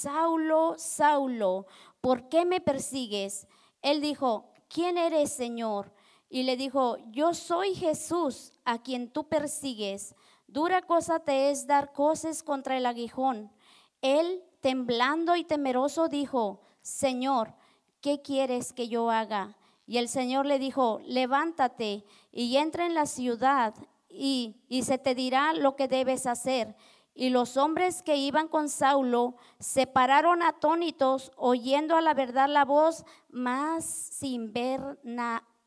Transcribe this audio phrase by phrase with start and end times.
[0.00, 1.66] Saulo, Saulo,
[2.00, 3.46] ¿por qué me persigues?
[3.82, 5.92] Él dijo, ¿quién eres, Señor?
[6.30, 10.14] Y le dijo, yo soy Jesús a quien tú persigues.
[10.46, 13.52] Dura cosa te es dar cosas contra el aguijón.
[14.00, 17.54] Él, temblando y temeroso, dijo, Señor,
[18.00, 19.56] ¿qué quieres que yo haga?
[19.86, 23.74] Y el Señor le dijo, levántate y entra en la ciudad
[24.08, 26.74] y, y se te dirá lo que debes hacer.
[27.14, 32.64] Y los hombres que iban con Saulo se pararon atónitos, oyendo a la verdad la
[32.64, 34.80] voz, mas sin ver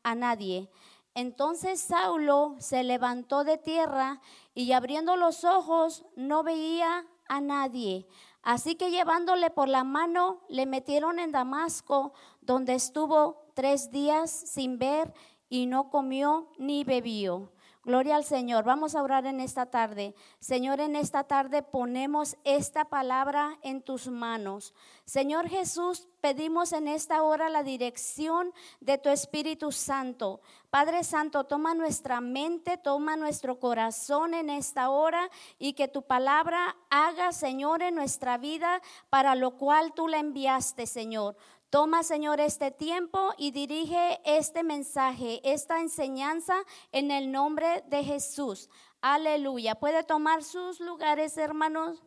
[0.02, 0.70] a nadie.
[1.14, 4.20] Entonces Saulo se levantó de tierra
[4.52, 8.08] y abriendo los ojos no veía a nadie.
[8.42, 14.78] Así que llevándole por la mano, le metieron en Damasco, donde estuvo tres días sin
[14.78, 15.14] ver
[15.48, 17.53] y no comió ni bebió.
[17.84, 18.64] Gloria al Señor.
[18.64, 20.14] Vamos a orar en esta tarde.
[20.40, 24.72] Señor, en esta tarde ponemos esta palabra en tus manos.
[25.04, 30.40] Señor Jesús, pedimos en esta hora la dirección de tu Espíritu Santo.
[30.70, 36.76] Padre Santo, toma nuestra mente, toma nuestro corazón en esta hora y que tu palabra
[36.88, 38.80] haga, Señor, en nuestra vida
[39.10, 41.36] para lo cual tú la enviaste, Señor.
[41.74, 46.54] Toma, Señor, este tiempo y dirige este mensaje, esta enseñanza
[46.92, 48.70] en el nombre de Jesús.
[49.00, 49.74] Aleluya.
[49.74, 52.00] ¿Puede tomar sus lugares, hermanos?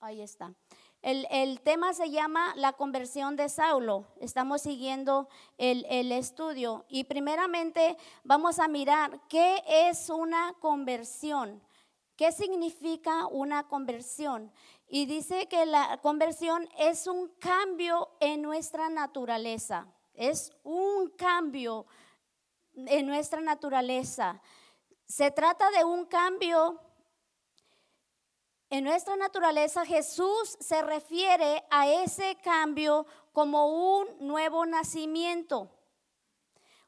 [0.00, 0.52] Ahí está.
[1.00, 4.04] El, tema se llama la conversión de Saulo.
[4.20, 11.62] Estamos siguiendo el, el, estudio y primeramente vamos a mirar qué es una conversión.
[12.16, 14.50] ¿Qué significa una conversión?
[14.88, 19.86] Y dice que la conversión es un cambio en nuestra naturaleza.
[20.14, 21.86] Es un cambio
[22.72, 24.40] en nuestra naturaleza.
[25.06, 26.80] Se trata de un cambio
[28.70, 29.84] en nuestra naturaleza.
[29.84, 35.70] Jesús se refiere a ese cambio como un nuevo nacimiento.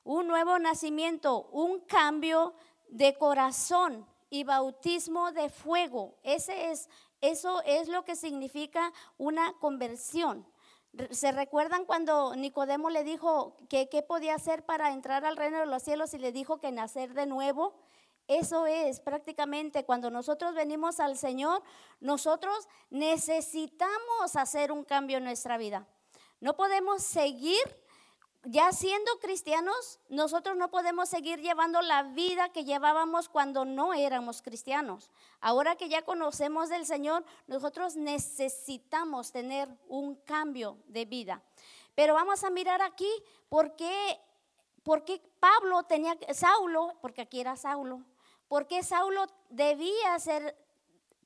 [0.04, 2.54] Un nuevo nacimiento, un cambio
[2.88, 6.16] de corazón y bautismo de fuego.
[6.22, 6.88] Ese es
[7.20, 10.46] eso es lo que significa una conversión.
[11.10, 15.66] ¿Se recuerdan cuando Nicodemo le dijo que qué podía hacer para entrar al reino de
[15.66, 17.74] los cielos y le dijo que nacer de nuevo?
[18.28, 21.62] Eso es prácticamente cuando nosotros venimos al Señor,
[22.00, 25.86] nosotros necesitamos hacer un cambio en nuestra vida.
[26.40, 27.58] No podemos seguir
[28.44, 34.42] ya siendo cristianos, nosotros no podemos seguir llevando la vida que llevábamos cuando no éramos
[34.42, 35.10] cristianos.
[35.40, 41.42] Ahora que ya conocemos del Señor, nosotros necesitamos tener un cambio de vida.
[41.94, 43.10] Pero vamos a mirar aquí
[43.48, 44.20] por qué,
[44.84, 48.04] por qué Pablo tenía, Saulo, porque aquí era Saulo,
[48.46, 50.56] por qué Saulo debía ser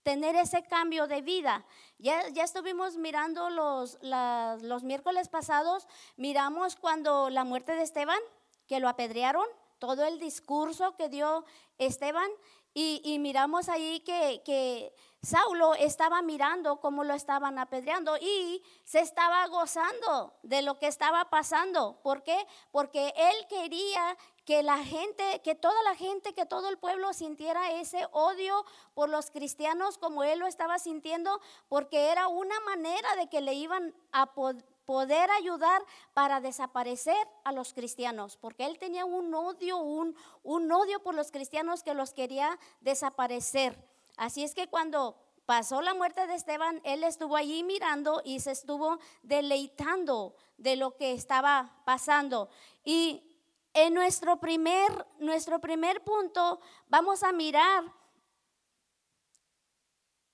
[0.02, 1.64] tener ese cambio de vida.
[1.98, 5.86] Ya, ya estuvimos mirando los, los miércoles pasados,
[6.16, 8.18] miramos cuando la muerte de Esteban,
[8.66, 9.46] que lo apedrearon,
[9.78, 11.44] todo el discurso que dio
[11.78, 12.30] Esteban
[12.74, 19.46] y, miramos ahí que, que, Saulo estaba mirando cómo lo estaban apedreando y se estaba
[19.46, 22.00] gozando de lo que estaba pasando.
[22.02, 22.44] ¿Por qué?
[22.72, 27.72] Porque él quería que la gente, que toda la gente, que todo el pueblo sintiera
[27.72, 28.64] ese odio
[28.94, 33.54] por los cristianos como él lo estaba sintiendo, porque era una manera de que le
[33.54, 35.82] iban a poder ayudar
[36.12, 41.30] para desaparecer a los cristianos, porque él tenía un odio, un, un odio por los
[41.30, 43.78] cristianos que los quería desaparecer.
[44.16, 45.16] Así es que cuando
[45.47, 50.97] pasó la muerte de Esteban, él estuvo allí mirando y se estuvo deleitando de lo
[50.97, 52.48] que estaba pasando.
[52.84, 53.31] Y
[53.75, 57.84] en nuestro primer, nuestro primer punto vamos a mirar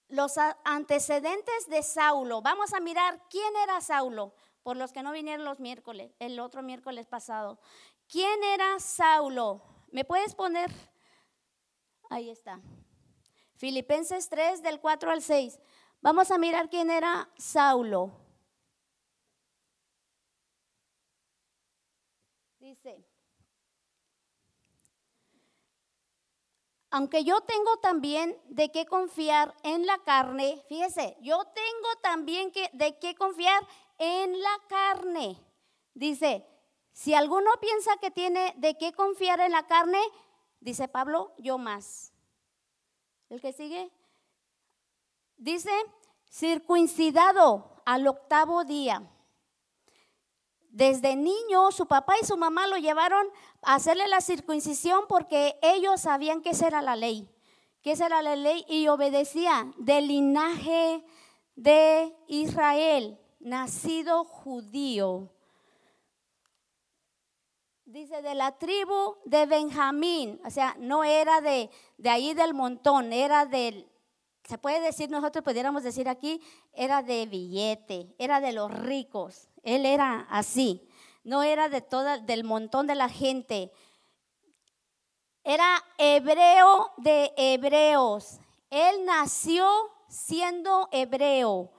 [0.09, 2.43] los antecedentes de Saulo.
[2.43, 6.63] Vamos a mirar quién era Saulo, por los que no vinieron los miércoles, el otro
[6.63, 7.59] miércoles pasado.
[8.09, 9.63] ¿Quién era Saulo?
[9.93, 10.71] ¿Me puedes poner?
[12.11, 12.61] Ahí está.
[13.57, 15.59] Filipenses 3 del 4 al 6.
[16.01, 18.13] Vamos a mirar quién era Saulo.
[22.59, 23.05] Dice,
[26.99, 32.69] aunque yo tengo también de qué confiar en la carne, fíjese, yo tengo también que,
[32.73, 33.65] de qué confiar
[33.99, 35.41] en la carne.
[35.95, 36.45] Dice,
[36.91, 40.01] si alguno piensa que tiene de qué confiar en la carne,
[40.59, 42.13] dice Pablo, yo más.
[43.29, 43.93] El que sigue,
[45.37, 45.71] dice,
[46.29, 49.09] circuncidado al octavo día.
[50.79, 53.27] Desde niño su papá y su mamá lo llevaron
[53.63, 57.29] a hacerle la circuncisión porque ellos sabían que esa era la ley.
[57.83, 61.05] que esa era la ley, y obedecía del linaje
[61.57, 65.33] de Israel, nacido judío.
[67.85, 73.13] Dice de la tribu de Benjamín, o sea, no era de, de ahí del montón,
[73.13, 73.89] era del,
[74.49, 76.41] se puede decir, nosotros pudiéramos decir aquí,
[76.73, 80.89] era de billete, era de los ricos, él era así,
[81.23, 83.71] no era de toda, del montón de la gente,
[85.45, 88.41] era hebreo de hebreos,
[88.71, 89.69] él nació
[90.09, 91.71] siendo hebreo.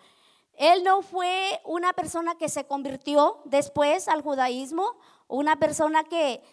[0.53, 4.95] Él no fue una persona que se convirtió después al judaísmo
[5.27, 6.43] una persona que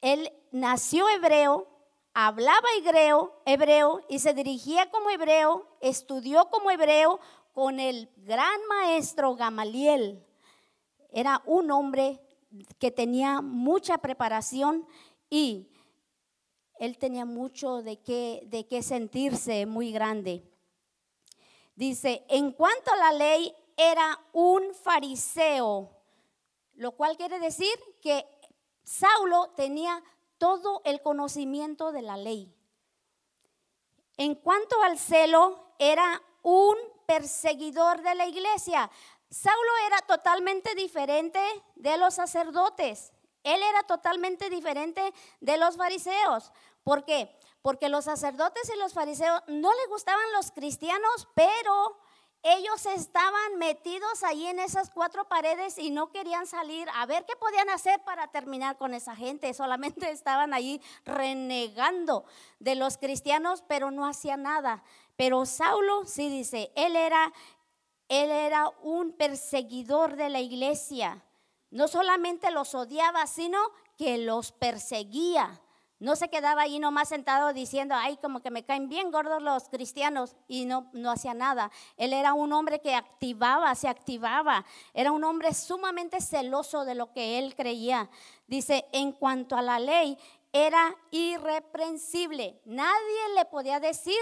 [0.00, 1.68] él nació hebreo,
[2.14, 7.20] hablaba hebreo, hebreo y se dirigía como hebreo, estudió como hebreo
[7.52, 10.24] con el gran maestro Gamaliel.
[11.10, 12.20] Era un hombre
[12.78, 14.86] que tenía mucha preparación
[15.30, 15.68] y
[16.78, 20.42] él tenía mucho de qué, de qué sentirse muy grande.
[21.74, 26.02] Dice, en cuanto a la ley, era un fariseo
[26.74, 28.26] lo cual quiere decir que
[28.82, 30.02] Saulo tenía
[30.42, 32.52] todo el conocimiento de la ley.
[34.16, 38.90] En cuanto al celo, era un perseguidor de la iglesia.
[39.30, 41.38] Saulo era totalmente diferente
[41.76, 43.12] de los sacerdotes.
[43.44, 46.50] Él era totalmente diferente de los fariseos.
[46.82, 47.38] ¿Por qué?
[47.62, 52.00] Porque los sacerdotes y los fariseos no le gustaban los cristianos, pero
[52.42, 57.36] ellos estaban metidos ahí en esas cuatro paredes y no querían salir a ver qué
[57.36, 59.54] podían hacer para terminar con esa gente.
[59.54, 62.24] Solamente estaban ahí renegando
[62.58, 64.82] de los cristianos, pero no hacía nada.
[65.16, 67.32] Pero Saulo sí dice, él era
[68.12, 71.24] él era un perseguidor de la iglesia.
[71.70, 73.58] No solamente los odiaba, sino
[73.96, 75.61] que los perseguía.
[76.02, 79.68] No se quedaba ahí nomás sentado diciendo, ay, como que me caen bien gordos los
[79.68, 81.70] cristianos y no, no hacía nada.
[81.96, 84.64] Él era un hombre que activaba, se activaba.
[84.94, 88.10] Era un hombre sumamente celoso de lo que él creía.
[88.48, 90.18] Dice, en cuanto a la ley,
[90.52, 92.60] era irreprensible.
[92.64, 94.18] Nadie le podía decir,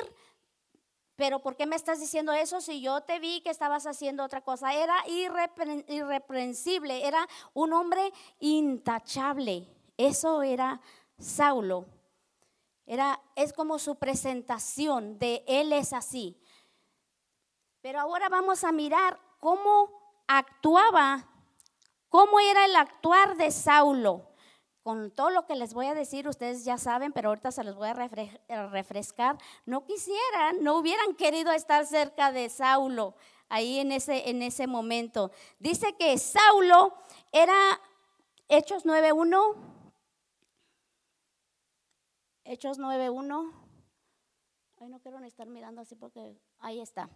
[1.16, 4.42] pero ¿por qué me estás diciendo eso si yo te vi que estabas haciendo otra
[4.42, 4.74] cosa?
[4.74, 9.66] Era irreprensible, era un hombre intachable.
[9.96, 10.80] Eso era
[11.20, 11.86] Saulo.
[12.86, 16.40] Era, es como su presentación de él es así.
[17.80, 19.90] Pero ahora vamos a mirar cómo
[20.26, 21.28] actuaba,
[22.08, 24.26] cómo era el actuar de Saulo.
[24.82, 27.76] Con todo lo que les voy a decir, ustedes ya saben, pero ahorita se los
[27.76, 29.38] voy a refrescar.
[29.66, 33.14] No quisieran, no hubieran querido estar cerca de Saulo
[33.50, 35.30] ahí en ese, en ese momento.
[35.58, 36.94] Dice que Saulo
[37.30, 37.54] era,
[38.48, 39.69] Hechos 9.1,
[42.52, 43.52] Hechos 9.1.
[44.80, 47.08] Ay, no quiero estar mirando así porque ahí está.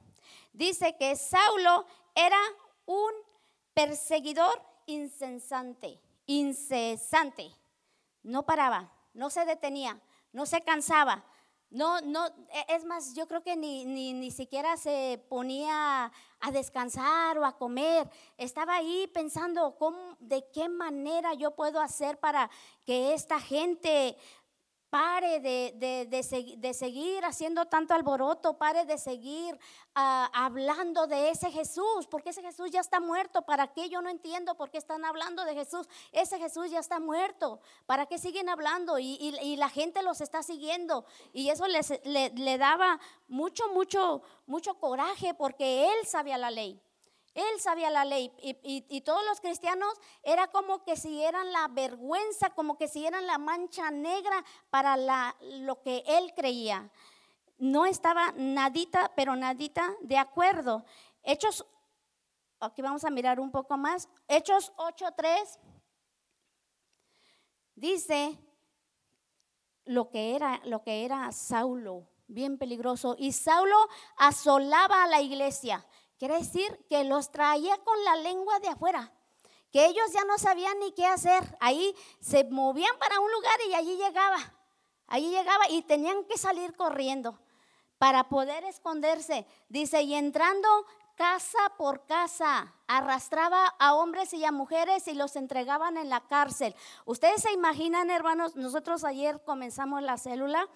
[0.52, 2.38] Dice que Saulo era
[2.86, 3.10] un
[3.74, 7.50] perseguidor incesante, incesante.
[8.22, 10.00] No paraba, no se detenía,
[10.30, 11.24] no se cansaba.
[11.68, 16.50] No, no, e, es más, yo creo que ni, ni, ni siquiera se ponía a
[16.52, 18.08] descansar o a comer.
[18.38, 22.48] Estaba ahí pensando cómo, de qué manera yo puedo hacer para
[22.84, 24.16] que esta gente
[24.94, 29.58] pare de, de, seguir haciendo tanto alboroto, pare de seguir
[29.92, 33.42] ah, hablando de ese Jesús, porque ese Jesús ya está muerto.
[33.42, 33.88] ¿Para qué?
[33.88, 35.88] Yo no entiendo por qué están hablando de Jesús.
[36.12, 37.58] Ese Jesús ya está muerto.
[37.86, 39.00] ¿Para qué siguen hablando?
[39.00, 41.04] Y, la gente los está siguiendo.
[41.32, 46.80] Y eso les, le, le daba mucho, mucho, mucho coraje porque él sabía la ley.
[47.34, 52.50] Él sabía la ley y, todos los cristianos era como que si eran la vergüenza,
[52.50, 54.96] como que si eran la mancha negra para
[55.40, 56.88] lo que él creía.
[57.58, 60.84] No estaba nadita, pero nadita de acuerdo.
[61.24, 61.66] Hechos,
[62.60, 64.08] aquí vamos a mirar un poco más.
[64.28, 65.58] Hechos 8.3
[67.74, 68.38] dice
[69.86, 73.16] lo que era, lo que era Saulo, bien peligroso.
[73.18, 73.76] Y Saulo
[74.16, 75.84] asolaba a la iglesia
[76.18, 79.12] Quiere decir que los traía con la lengua de afuera,
[79.72, 81.56] que ellos ya no sabían ni qué hacer.
[81.60, 84.38] Ahí se movían para un lugar y allí llegaba.
[85.06, 87.38] Allí llegaba y tenían que salir corriendo
[87.98, 89.46] para poder esconderse.
[89.68, 90.68] Dice, y entrando
[91.16, 96.74] casa por casa, arrastraba a hombres y a mujeres y los entregaban en la cárcel.
[97.04, 100.68] Ustedes se imaginan, hermanos, nosotros ayer comenzamos la célula,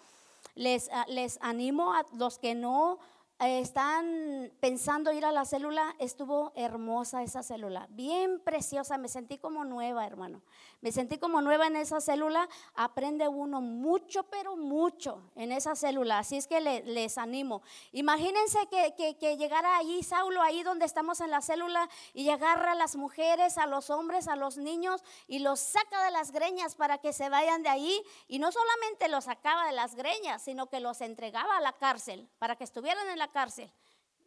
[0.55, 2.99] les, ah, les animo a los que no
[3.47, 9.65] están pensando ir a la célula, estuvo hermosa esa célula, bien preciosa, me sentí como
[9.65, 10.43] nueva, hermano.
[10.81, 16.19] Me sentí como nueva en esa célula, aprende uno mucho, pero mucho en esa célula,
[16.19, 17.63] así es que les animo.
[17.93, 22.77] Imagínense que, que, llegara allí Saulo, ahí donde estamos en la célula, y agarra a
[22.77, 26.99] las mujeres, a los hombres, a los niños, y los saca de las greñas para
[26.99, 30.81] que se vayan de ahí, y no solamente los sacaba de las greñas, sino que
[30.81, 33.73] los entregaba a la cárcel para que estuvieran en la cárcel.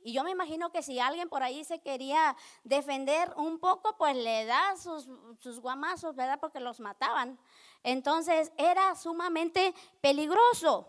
[0.04, 4.16] Y yo me imagino que si alguien por ahí se quería defender un poco, pues
[4.16, 5.08] le da sus,
[5.40, 6.40] sus guamazos, ¿verdad?
[6.40, 7.40] Porque los mataban.
[7.84, 10.88] Entonces era sumamente peligroso.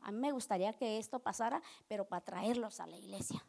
[0.00, 3.44] A mí me gustaría que esto pasara, pero para traerlos a la iglesia.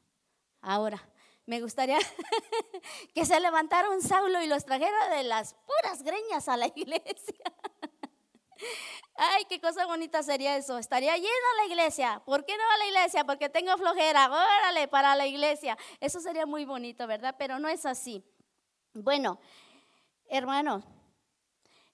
[0.61, 1.07] Ahora,
[1.45, 1.97] me gustaría
[3.13, 7.43] que se levantara un Saulo y los trajera de las puras greñas a la iglesia.
[9.15, 10.77] Ay, qué cosa bonita sería eso.
[10.77, 12.21] Estaría llena la iglesia.
[12.25, 13.25] ¿Por qué no va a la iglesia?
[13.25, 14.27] Porque tengo flojera.
[14.27, 15.77] Órale, para la iglesia.
[15.99, 17.35] Eso sería muy bonito, ¿verdad?
[17.37, 18.23] Pero no es así.
[18.93, 19.39] Bueno,
[20.29, 20.83] hermanos,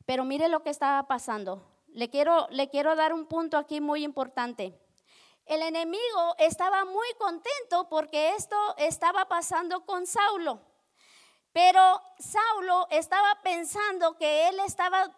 [0.06, 1.66] pero mire lo que estaba pasando.
[1.88, 4.80] Le quiero, le quiero dar un punto aquí muy importante.
[5.46, 10.62] El enemigo estaba muy contento porque esto estaba pasando con Saulo.
[11.54, 15.16] Pero Saulo estaba pensando que él estaba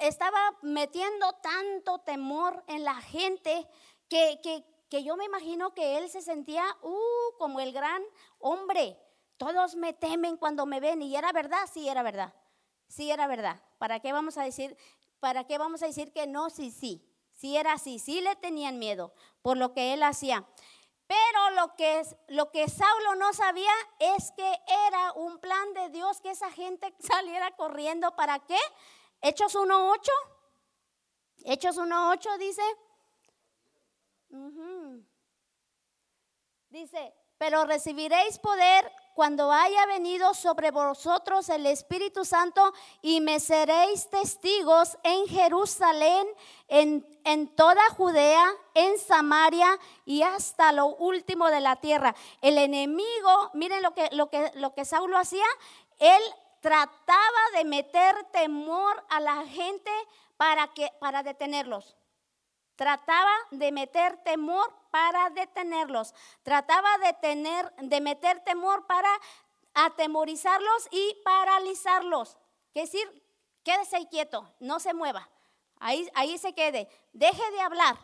[0.00, 3.66] estaba metiendo tanto temor en la gente
[4.08, 8.02] que, que, yo me imagino que él se sentía uh, como el gran
[8.38, 8.98] hombre.
[9.36, 11.02] Todos me temen cuando me ven.
[11.02, 12.32] Y era verdad, sí era verdad.
[12.88, 13.60] Sí era verdad.
[13.78, 14.76] ¿Para qué vamos a decir,
[15.20, 16.50] para qué vamos a decir que no?
[16.50, 17.02] Sí, sí.
[17.32, 17.98] Sí era así.
[17.98, 20.46] Sí le tenían miedo por lo que él hacía.
[21.06, 26.20] Pero lo que, lo que Saulo no sabía es que era un plan de Dios
[26.20, 28.16] que esa gente saliera corriendo.
[28.16, 28.58] ¿Para qué?
[29.20, 30.10] Hechos 1.8.
[31.44, 32.62] Hechos 1.8 dice.
[36.70, 44.10] Dice, pero recibiréis poder cuando haya venido sobre vosotros el Espíritu Santo y me seréis
[44.10, 46.26] testigos en Jerusalén,
[46.68, 48.44] en, en, toda Judea,
[48.74, 52.14] en Samaria y hasta lo último de la tierra.
[52.42, 55.46] El enemigo, miren lo que, lo que, lo que Saulo hacía,
[55.98, 56.22] él
[56.66, 59.92] trataba de meter temor a la gente
[60.36, 61.96] para, que, para detenerlos.
[62.74, 66.12] Trataba de meter temor para detenerlos.
[66.42, 69.08] Trataba de, tener, de meter temor para
[69.74, 72.36] atemorizarlos y paralizarlos.
[72.74, 73.22] Es decir,
[73.62, 75.30] quédese quieto, no se mueva.
[75.78, 76.88] Ahí, ahí se quede.
[77.12, 77.96] Deje de hablar.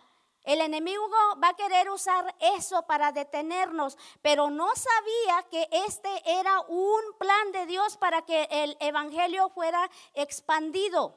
[0.45, 1.07] El enemigo
[1.43, 7.53] va a querer usar eso para detenernos, pero no sabía que este era un plan
[7.53, 11.17] de Dios para que el evangelio fuera expandido.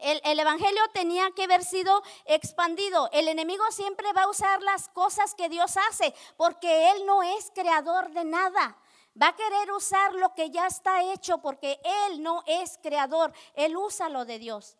[0.00, 3.10] El, evangelio tenía que haber sido expandido.
[3.12, 7.50] El enemigo siempre va a usar las cosas que Dios hace, porque Él no es
[7.54, 8.76] creador de nada.
[9.20, 13.32] Va a querer usar lo que ya está hecho, porque Él no es creador.
[13.54, 14.76] Él usa lo de Dios.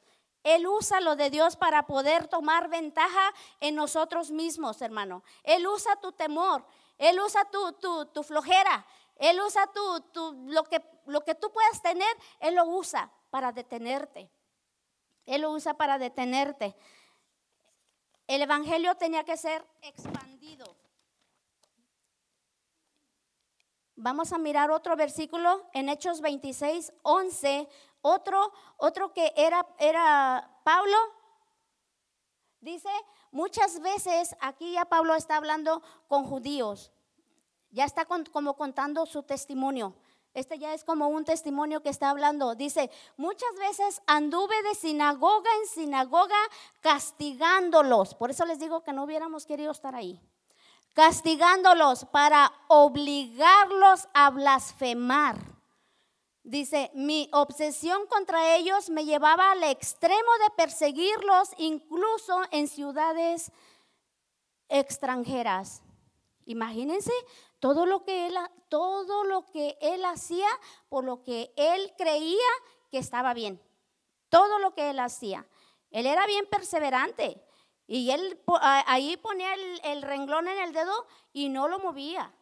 [0.49, 5.23] Él usa lo de Dios para poder tomar ventaja en nosotros mismos, hermano.
[5.43, 6.65] Él usa tu temor,
[6.97, 8.87] Él usa tu, tu, flojera,
[9.17, 12.09] Él usa tu, tu, lo, que, lo que tú puedas tener,
[12.41, 14.31] Él lo usa para detenerte.
[15.27, 16.75] Él lo usa para detenerte.
[18.27, 20.79] El Evangelio tenía que ser expandido.
[24.01, 27.69] Vamos a mirar otro versículo en Hechos 26, 11.
[28.01, 30.97] Otro, otro que era, era Pablo.
[32.61, 32.91] Dice,
[33.31, 36.93] muchas veces aquí ya Pablo está hablando con judíos.
[37.71, 39.95] Ya está como contando su testimonio.
[40.35, 42.55] Este ya es como un testimonio que está hablando.
[42.55, 46.39] Dice, muchas veces anduve de sinagoga en sinagoga
[46.81, 48.15] castigándolos.
[48.15, 50.21] Por eso les digo que no hubiéramos querido estar ahí
[50.99, 55.58] castigándolos para obligarlos a blasfemar.
[56.49, 63.53] Dice, mi obsesión contra ellos me llevaba al extremo de perseguirlos incluso en ciudades
[64.71, 65.83] extranjeras.
[66.47, 67.13] Imagínense
[67.59, 68.35] todo lo que él
[68.71, 70.49] todo lo que él hacía
[70.89, 72.49] por lo que él creía
[72.91, 73.61] que estaba bien.
[74.31, 75.47] Todo lo que él hacía.
[75.91, 77.45] Él era bien perseverante.
[77.87, 82.33] Y él ahí ponía el, renglón en el dedo y no lo movía.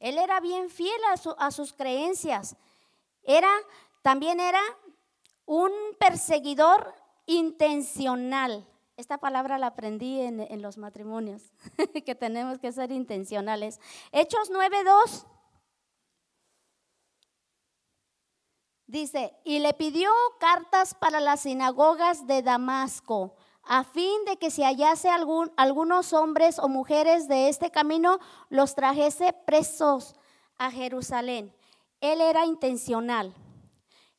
[0.00, 1.00] Él era bien fiel
[1.38, 2.56] a, sus creencias.
[3.26, 3.50] Era,
[4.02, 4.60] también era
[5.44, 6.94] un perseguidor
[7.26, 8.66] intencional.
[8.96, 11.52] Esta palabra la aprendí en, en los matrimonios,
[12.06, 13.80] que tenemos que ser intencionales.
[14.12, 15.26] Hechos 9.2
[18.86, 23.34] dice, y le pidió cartas para las sinagogas de Damasco
[23.66, 28.76] a fin de que si hallase algún, algunos hombres o mujeres de este camino, los
[28.76, 30.14] trajese presos
[30.56, 31.52] a Jerusalén.
[32.12, 33.34] Él era intencional.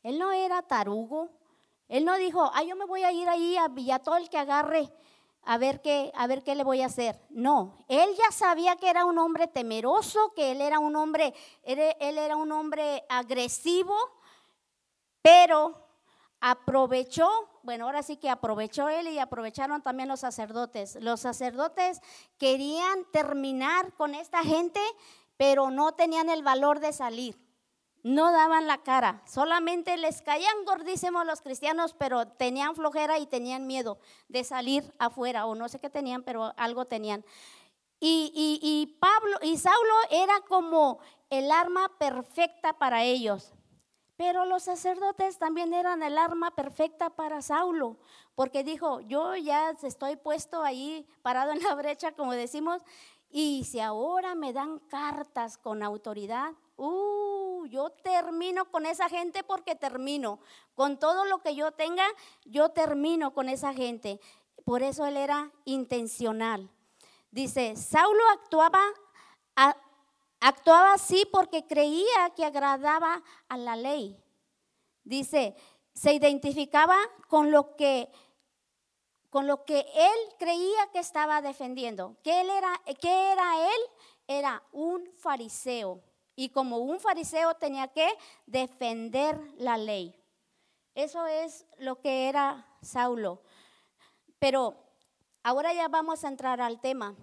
[0.03, 1.29] Él no era tarugo.
[1.87, 4.91] Él no dijo, ah, yo me voy a ir ahí a Villatol que agarre
[5.43, 7.17] a ver qué, a ver qué le voy a hacer.
[7.29, 11.79] No, él ya sabía que era un hombre temeroso, que él era un hombre, él,
[12.17, 13.95] era un hombre agresivo,
[15.21, 15.87] pero
[16.41, 17.29] aprovechó,
[17.63, 20.97] bueno, ahora sí que aprovechó él y aprovecharon también los sacerdotes.
[20.99, 22.01] Los sacerdotes
[22.37, 24.81] querían terminar con esta gente,
[25.37, 27.46] pero no tenían el valor de salir.
[28.07, 33.67] No daban la cara, solamente les caían gordísimos los cristianos, pero tenían flojera y tenían
[33.67, 33.99] miedo
[34.29, 37.25] de salir afuera, o no sé qué tenían, pero algo tenían.
[37.99, 38.31] Y,
[38.63, 40.99] y Pablo y Saulo era como
[41.29, 43.51] el arma perfecta para ellos.
[44.15, 47.97] Pero los sacerdotes también eran el arma perfecta para Saulo,
[48.35, 52.81] porque dijo, yo ya estoy puesto ahí parado en la brecha, como decimos,
[53.29, 59.75] y si ahora me dan cartas con autoridad, uh, yo termino con esa gente porque
[59.75, 60.39] termino.
[60.73, 62.07] Con todo lo que yo tenga,
[62.45, 64.19] yo termino con esa gente.
[64.63, 66.69] Por eso él era intencional.
[67.31, 68.81] Dice, Saulo actuaba
[70.39, 74.21] Actuaba así porque creía que agradaba a la ley.
[75.03, 75.55] Dice,
[75.93, 78.09] se identificaba con lo que
[79.29, 82.15] con lo que él creía que estaba defendiendo.
[82.23, 83.81] ¿Qué, él era, ¿Qué era él?
[84.25, 86.01] Era un fariseo.
[86.39, 88.07] Y como un fariseo tenía que
[88.45, 90.15] defender la ley.
[90.93, 93.41] Eso es lo que era Saulo.
[94.37, 94.77] Pero
[95.41, 97.15] ahora ya vamos a entrar al tema.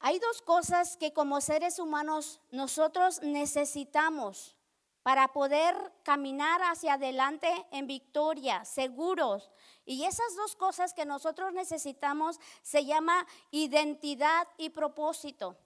[0.00, 4.56] Hay dos cosas que como seres humanos nosotros necesitamos
[5.04, 9.52] para poder caminar hacia adelante en victoria, seguros.
[9.84, 15.56] Y esas dos cosas que nosotros necesitamos se llama identidad y propósito.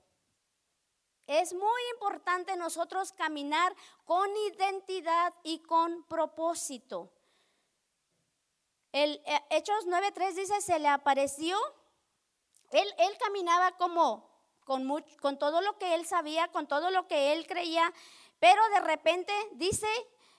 [1.27, 7.11] Es muy importante nosotros caminar con identidad y con propósito.
[8.93, 11.59] El eh, Hechos 9:3 dice, se le apareció
[12.71, 14.29] él, caminaba como
[14.65, 17.93] con, con todo lo que él sabía, con todo lo que él creía,
[18.41, 19.87] pero de repente dice,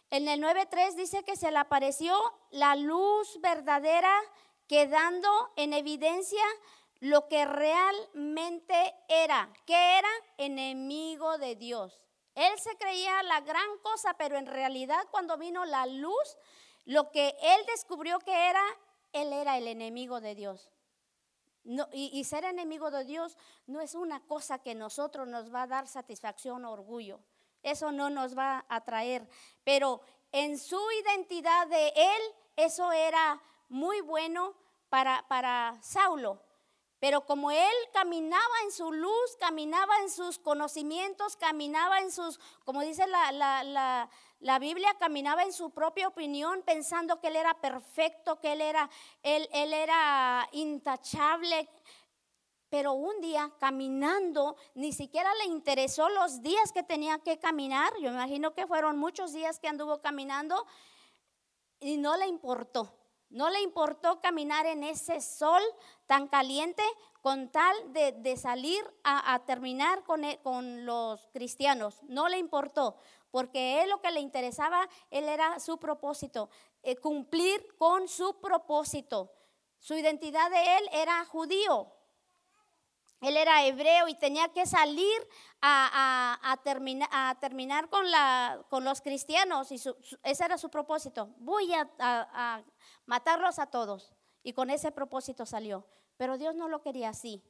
[0.10, 2.18] en el 9.3 dice que se le apareció
[2.52, 4.14] la luz verdadera
[4.68, 6.44] quedando en evidencia
[7.06, 9.52] lo que realmente era.
[9.66, 10.10] que era?
[10.38, 12.00] Enemigo de Dios.
[12.36, 16.38] Él se creía la gran cosa, pero en realidad cuando vino la luz,
[16.86, 18.64] lo que él descubrió que era,
[19.14, 20.70] él era el enemigo de Dios
[21.92, 25.88] y, ser enemigo de Dios no es una cosa que nosotros nos va a dar
[25.88, 27.20] satisfacción o orgullo.
[27.64, 29.28] Eso no nos va a traer.
[29.64, 32.22] Pero en su identidad de él,
[32.56, 34.54] eso era muy bueno
[34.90, 36.40] para, para Saulo.
[37.00, 42.82] Pero como él caminaba en su luz, caminaba en sus conocimientos, caminaba en sus, como
[42.82, 48.40] dice la, la, la, Biblia, caminaba en su propia opinión, pensando que él era perfecto,
[48.40, 48.90] que él era,
[49.24, 51.70] él, él era intachable.
[52.70, 57.94] Pero un día caminando, ni siquiera le interesó los días que tenía que caminar.
[57.96, 60.66] Yo me imagino que fueron muchos días que anduvo caminando
[61.80, 62.92] y no le importó.
[63.30, 65.62] No le importó caminar en ese sol
[66.08, 66.84] tan caliente
[67.22, 72.02] con tal de, salir a, terminar con, e, con, los cristianos.
[72.04, 72.98] No le importó,
[73.32, 76.50] porque él lo que le interesaba, él era su propósito,
[76.84, 79.32] eh, cumplir con su propósito.
[79.80, 81.96] Su identidad de él era judío,
[83.22, 85.28] él era hebreo y tenía que salir
[85.62, 91.34] a, a, terminar con, la, con, los cristianos y ese era su propósito.
[91.38, 92.64] Voy a,
[93.06, 94.15] matarlos a todos.
[94.46, 95.84] Y con ese propósito salió.
[96.18, 97.44] Pero Dios no lo quería así.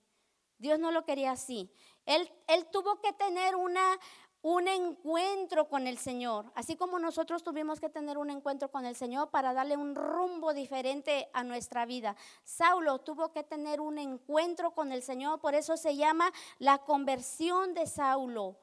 [0.58, 1.69] Dios no lo quería así.
[2.05, 3.99] Él, él tuvo que tener una,
[4.41, 8.95] un encuentro con el Señor, así como nosotros tuvimos que tener un encuentro con el
[8.95, 12.15] Señor para darle un rumbo diferente a nuestra vida.
[12.45, 17.73] Saulo tuvo que tener un encuentro con el Señor, por eso se llama la conversión
[17.73, 18.55] de Saulo.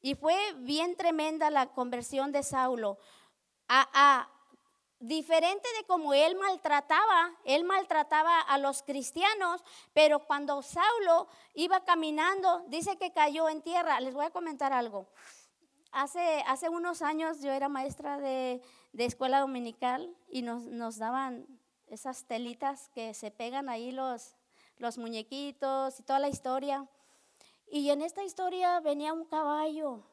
[0.00, 2.98] Y fue bien tremenda la conversión de Saulo.
[3.68, 4.30] A,
[5.00, 12.64] diferente de como él maltrataba, él maltrataba a los cristianos, pero cuando Saulo iba caminando,
[12.68, 14.00] dice que cayó en tierra.
[14.00, 15.06] Les voy a comentar algo.
[15.92, 18.62] Hace, hace unos años yo era maestra de,
[18.94, 21.46] escuela dominical y nos, nos, daban
[21.86, 24.34] esas telitas que se pegan ahí los,
[24.78, 26.88] los muñequitos y toda la historia.
[27.66, 30.04] Y en esta historia venía un caballo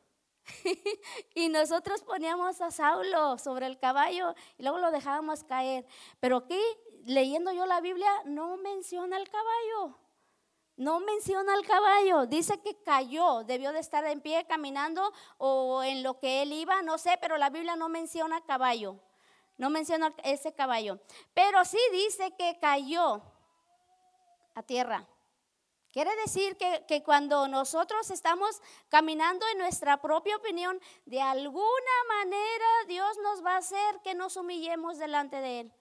[1.36, 5.86] y nosotros poníamos a Saulo sobre el caballo y luego lo dejábamos caer.
[6.20, 6.60] Pero aquí
[7.06, 9.98] leyendo yo la Biblia, no menciona el caballo.
[10.78, 16.02] No menciona al caballo, dice que cayó, debió de estar en pie caminando o en
[16.02, 18.98] lo que él iba, no sé, pero la Biblia no menciona caballo,
[19.58, 21.00] no menciona ese caballo,
[21.36, 23.22] pero sí dice que cayó
[24.56, 25.08] a tierra.
[25.92, 32.66] Quiere decir que, que, cuando nosotros estamos caminando en nuestra propia opinión, de alguna manera
[32.88, 35.74] Dios nos va a hacer que nos humillemos delante de Él.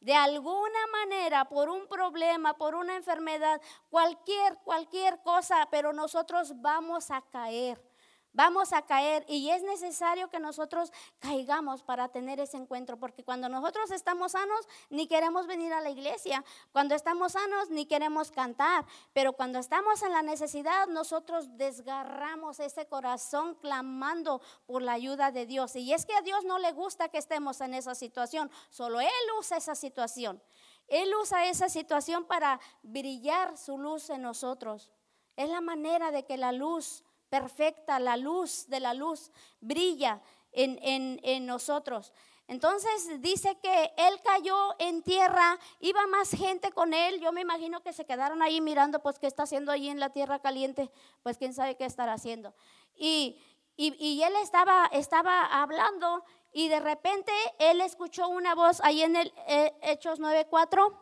[0.00, 7.12] De alguna manera, por un problema, por una enfermedad, cualquier, cualquier cosa, pero nosotros vamos
[7.12, 7.91] a caer
[8.32, 13.48] vamos a caer y es necesario que nosotros caigamos para tener ese encuentro, porque cuando
[13.48, 18.84] nosotros estamos sanos, ni queremos venir a la iglesia, cuando estamos sanos, ni queremos cantar,
[19.12, 25.46] pero cuando estamos en la necesidad, nosotros desgarramos ese corazón clamando por la ayuda de
[25.46, 25.76] Dios.
[25.76, 29.08] Y es que a Dios no le gusta que estemos en esa situación, solo Él
[29.38, 30.42] usa esa situación.
[30.88, 34.90] Él usa esa situación para brillar su luz en nosotros.
[35.36, 39.30] Es la manera de que la luz perfecta, la luz de la luz
[39.62, 40.20] brilla
[40.52, 42.12] en, nosotros.
[42.46, 47.82] Entonces dice que él cayó en tierra, iba más gente con él, yo me imagino
[47.82, 50.90] que se quedaron ahí mirando, pues qué está haciendo ahí en la tierra caliente,
[51.22, 52.54] pues quién sabe qué estará haciendo.
[52.94, 53.40] Y,
[53.78, 59.72] él estaba, estaba hablando y de repente él escuchó una voz ahí en el eh,
[59.80, 61.01] Hechos 9.4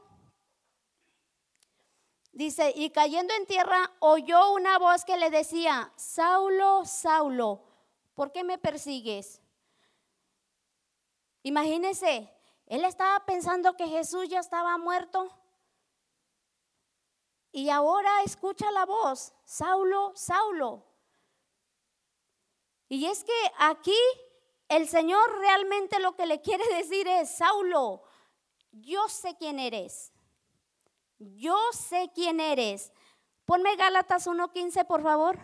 [2.32, 7.64] Dice, y cayendo en tierra oyó una voz que le decía, Saulo, Saulo,
[8.14, 9.40] ¿por qué me persigues?
[11.42, 12.32] Imagínese,
[12.66, 15.28] él estaba pensando que Jesús ya estaba muerto.
[17.52, 20.84] Y ahora escucha la voz, Saulo, Saulo.
[22.88, 23.96] Y es que aquí
[24.68, 28.04] el Señor realmente lo que le quiere decir es, Saulo,
[28.70, 30.12] yo sé quién eres.
[31.20, 32.92] Yo sé quién eres.
[33.44, 35.38] Ponme Gálatas 1.15, por favor.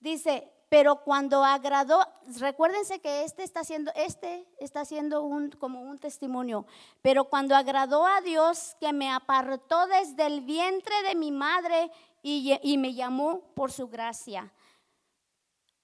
[0.00, 2.02] Dice, pero cuando agradó,
[2.38, 6.64] recuérdense que este está haciendo, este está haciendo un, como un testimonio,
[7.02, 11.90] pero cuando agradó a Dios que me apartó desde el vientre de mi madre
[12.22, 14.50] y, y me llamó por su gracia.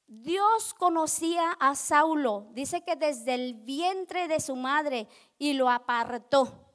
[0.06, 6.67] Dios conocía a Saulo, dice que desde el vientre de su madre y lo apartó.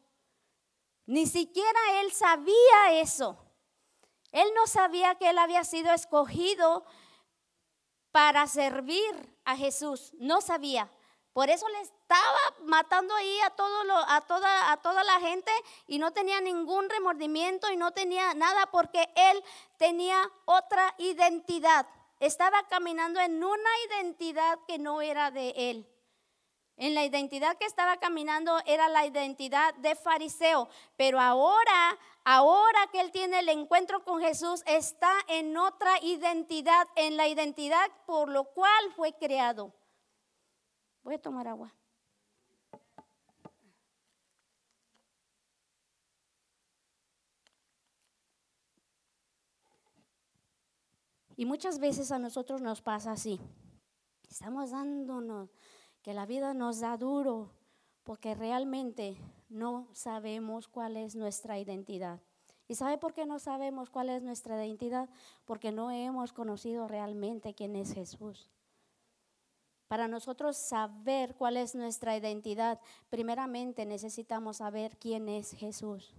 [1.06, 3.38] Ni siquiera él sabía eso.
[4.32, 6.86] Él no sabía que él había sido escogido
[8.12, 10.12] para servir a Jesús.
[10.18, 10.90] No sabía.
[11.34, 15.52] Por eso le estaba matando ahí a, todo lo, a, toda, a toda la gente
[15.88, 19.44] y no tenía ningún remordimiento y no tenía nada porque él
[19.78, 21.88] tenía otra identidad.
[22.20, 25.93] Estaba caminando en una identidad que no era de él.
[26.84, 30.68] En la identidad que estaba caminando era la identidad de fariseo,
[30.98, 37.16] pero ahora, ahora que él tiene el encuentro con Jesús, está en otra identidad, en
[37.16, 39.74] la identidad por lo cual fue creado.
[41.04, 41.74] Voy a tomar agua.
[51.38, 53.40] Y muchas veces a nosotros nos pasa así.
[54.30, 55.50] Estamos dándonos
[56.04, 57.50] que la vida nos da duro
[58.04, 59.18] porque realmente
[59.50, 62.20] no sabemos cuál es nuestra identidad.
[62.68, 65.10] ¿Y sabe por qué no sabemos cuál es nuestra identidad?
[65.46, 68.50] Porque no hemos conocido realmente quién es Jesús.
[69.88, 76.14] Para nosotros saber cuál es nuestra identidad, primeramente necesitamos saber quién es Jesús.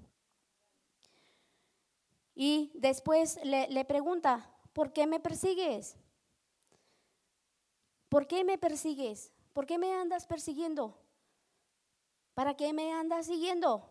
[2.34, 5.96] Y después le, pregunta, ¿por qué me persigues?
[8.08, 9.33] ¿Por qué me persigues?
[9.54, 11.00] ¿Por qué me andas persiguiendo?
[12.34, 13.88] ¿Para qué me andas siguiendo?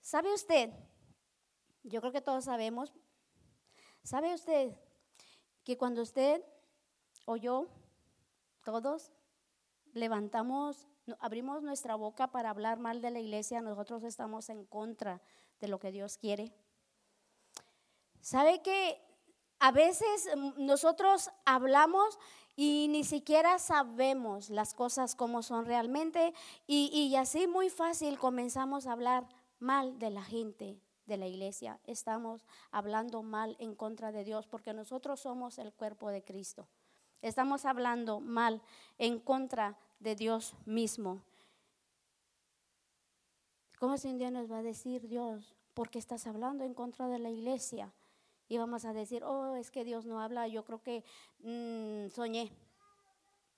[0.00, 0.70] ¿Sabe usted?
[1.84, 2.92] Yo creo que todos sabemos.
[4.02, 4.76] ¿Sabe usted
[5.62, 6.44] que cuando usted
[7.24, 7.68] o yo,
[8.64, 9.12] todos,
[9.92, 10.88] levantamos,
[11.20, 15.22] abrimos nuestra boca para hablar mal de la iglesia, nosotros estamos en contra
[15.60, 16.52] de lo que Dios quiere?
[18.20, 19.00] ¿Sabe que
[19.60, 22.18] a veces mm, nosotros hablamos
[22.54, 26.34] y ni siquiera sabemos las cosas como son realmente
[26.66, 29.26] y, así muy fácil comenzamos a hablar
[29.58, 31.80] mal de la gente de la iglesia.
[31.84, 36.68] Estamos hablando mal en contra de Dios porque nosotros somos el cuerpo de Cristo.
[37.22, 38.60] Estamos hablando mal
[38.98, 41.22] en contra de Dios mismo.
[43.78, 47.08] ¿Cómo si un día nos va a decir Dios, por qué estás hablando en contra
[47.08, 47.92] de la iglesia?
[48.48, 51.04] Y vamos a decir, oh, es que Dios no habla, yo creo que
[51.40, 52.52] mm, soñé.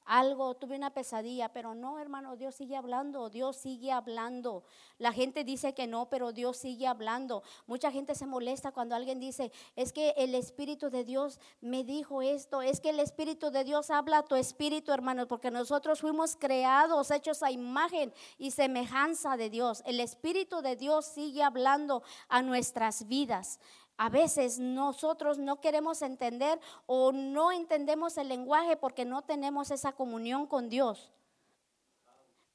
[0.07, 4.65] algo, tuve una pesadilla, pero no, hermano, Dios sigue hablando, Dios sigue hablando.
[4.99, 7.43] La gente dice que no, pero Dios sigue hablando.
[7.67, 12.21] Mucha gente se molesta cuando alguien dice, es que el Espíritu de Dios me dijo
[12.21, 16.37] esto, es que el Espíritu de Dios habla a tu espíritu, hermano, porque nosotros fuimos
[16.37, 19.83] creados, hechos a imagen y semejanza de Dios.
[19.87, 23.59] El Espíritu de Dios sigue hablando a nuestras vidas.
[23.97, 29.93] A veces nosotros no queremos entender o no entendemos el lenguaje porque no tenemos esa
[29.93, 31.13] comunión con Dios.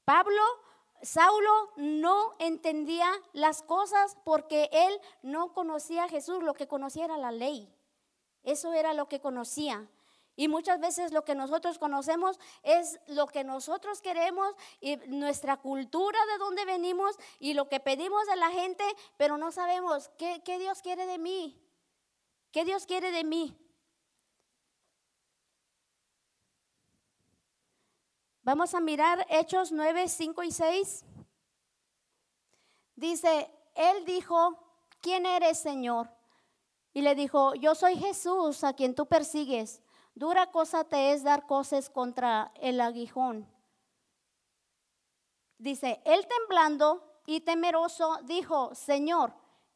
[0.04, 0.42] Pablo,
[1.02, 7.16] Saulo no entendía las cosas porque él no conocía a Jesús, lo que conocía era
[7.16, 7.72] la ley.
[8.42, 9.88] Eso era lo que conocía.
[10.36, 16.18] Y muchas veces lo que nosotros conocemos es lo que nosotros queremos y nuestra cultura
[16.32, 18.84] de donde venimos y lo que pedimos de la gente,
[19.16, 21.60] pero no sabemos qué, qué Dios quiere de mí.
[22.52, 23.56] ¿Qué Dios quiere de mí?
[28.42, 31.04] Vamos a mirar Hechos 9, 5 y 6.
[32.96, 34.58] Dice, Él dijo,
[35.00, 36.10] ¿quién eres, Señor?
[36.92, 39.80] Y le dijo, yo soy Jesús a quien tú persigues.
[40.14, 43.48] Dura cosa te es dar cosas contra el aguijón.
[45.58, 49.34] Dice, él temblando y temeroso dijo, Señor,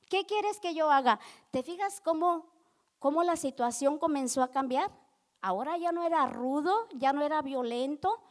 [0.09, 1.21] ¿qué quieres que yo haga?
[1.51, 2.51] ¿Te fijas cómo,
[2.99, 4.91] cómo la situación comenzó a cambiar?
[5.41, 8.23] Ahora ya no era rudo, ya no era violento.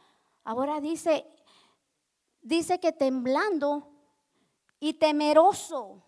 [0.42, 1.24] Ahora dice,
[2.40, 3.88] dice que temblando
[4.80, 6.02] y temeroso.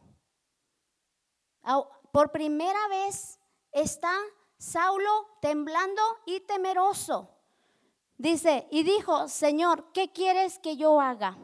[2.13, 3.39] Por primera vez
[3.71, 4.13] está
[4.59, 7.31] Saulo temblando y temeroso.
[8.19, 11.37] Dice, y dijo, Señor, ¿qué quieres que yo haga?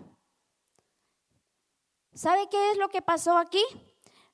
[2.15, 3.63] ¿Sabe qué es lo que pasó aquí?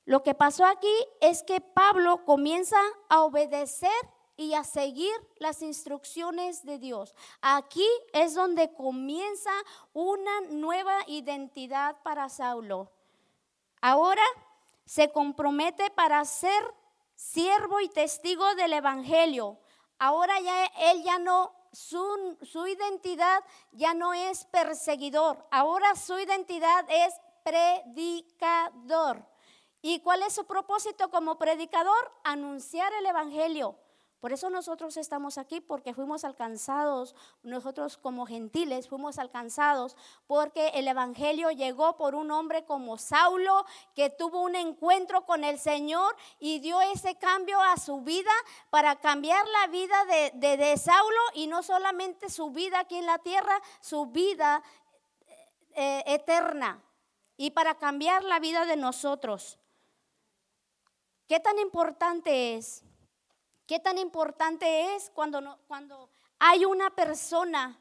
[0.05, 3.91] Lo que pasó aquí es que Pablo comienza a obedecer
[4.37, 7.13] y a seguir las instrucciones de Dios.
[7.41, 9.51] Aquí es donde comienza
[9.93, 12.89] una nueva identidad para Saulo.
[13.81, 14.23] Ahora
[14.85, 16.63] se compromete para ser
[17.19, 19.59] siervo y testigo del Evangelio.
[19.97, 26.85] Ahora ya él ya no, su, su identidad ya no es perseguidor, ahora su identidad
[26.89, 29.25] es predicador.
[29.81, 32.11] ¿Y cuál es su propósito como predicador?
[32.23, 33.77] Anunciar el Evangelio.
[34.19, 39.95] Por eso nosotros estamos aquí, porque fuimos alcanzados, nosotros como gentiles fuimos alcanzados,
[40.27, 45.57] porque el Evangelio llegó por un hombre como Saulo, que tuvo un encuentro con el
[45.57, 48.31] Señor y dio ese cambio a su vida
[48.69, 53.19] para cambiar la vida de, de, Saulo y no solamente su vida aquí en la
[53.19, 54.61] tierra, su vida
[55.75, 56.83] eh, eterna
[57.37, 59.57] y para cambiar la vida de nosotros.
[61.25, 62.83] ¿Qué tan importante es?
[63.69, 67.77] ¿Qué tan importante es cuando, cuando hay una persona,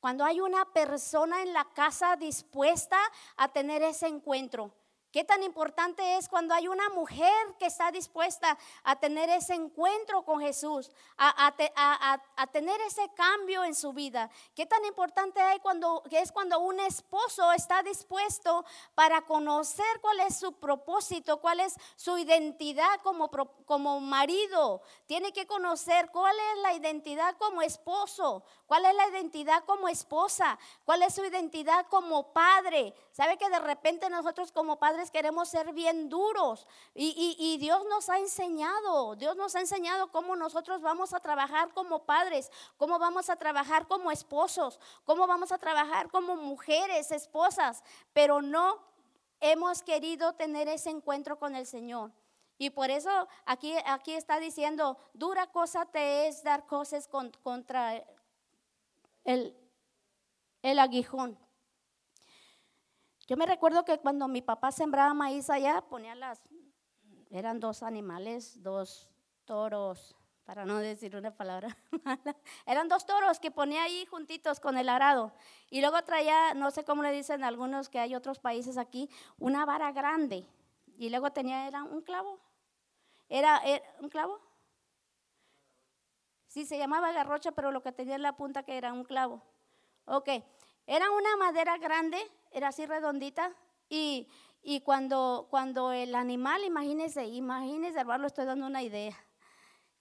[0.00, 2.98] cuando hay una persona en la casa dispuesta
[3.36, 4.72] a tener ese encuentro?
[5.12, 10.24] Qué tan importante es cuando hay una mujer que está dispuesta a tener ese encuentro
[10.24, 11.52] con Jesús, a,
[12.52, 14.30] tener ese cambio en su vida.
[14.54, 20.38] Qué tan importante hay cuando, es cuando un esposo está dispuesto para conocer cuál es
[20.38, 23.30] su propósito, cuál es su identidad como,
[23.64, 24.80] como marido.
[25.06, 30.56] Tiene que conocer cuál es la identidad como esposo, cuál es la identidad como esposa,
[30.84, 32.94] cuál es su identidad como padre.
[33.10, 36.66] ¿Sabe que de repente nosotros como padres queremos ser bien duros.
[36.94, 42.04] Y, Dios nos ha enseñado, Dios nos ha enseñado cómo nosotros vamos a trabajar como
[42.04, 48.42] padres, cómo vamos a trabajar como esposos, cómo vamos a trabajar como mujeres, esposas, pero
[48.42, 48.80] no
[49.38, 52.10] hemos querido tener ese encuentro con el Señor.
[52.58, 58.04] Y por eso aquí, aquí está diciendo, dura cosa te es dar cosas contra
[59.24, 59.56] el,
[60.62, 61.38] el aguijón.
[63.30, 66.42] Yo me recuerdo que cuando mi papá sembraba maíz allá, ponía las,
[67.30, 69.08] eran dos animales, dos
[69.44, 71.68] toros, para no decir una palabra
[72.04, 75.32] mala, eran dos toros que ponía ahí juntitos con el arado.
[75.70, 79.64] Y luego traía, no sé cómo le dicen algunos que hay otros países aquí, una
[79.64, 80.44] vara grande.
[80.98, 82.40] Y luego tenía, era un clavo.
[83.28, 84.40] Era, era un clavo.
[86.48, 89.40] Sí, se llamaba garrocha, pero lo que tenía en la punta que era un clavo.
[90.06, 90.30] Ok,
[90.86, 92.18] era una madera grande
[92.50, 93.52] era así redondita
[93.88, 94.28] y,
[94.84, 99.16] cuando, cuando el animal, imagínese, imagínese, hermano, estoy dando una idea.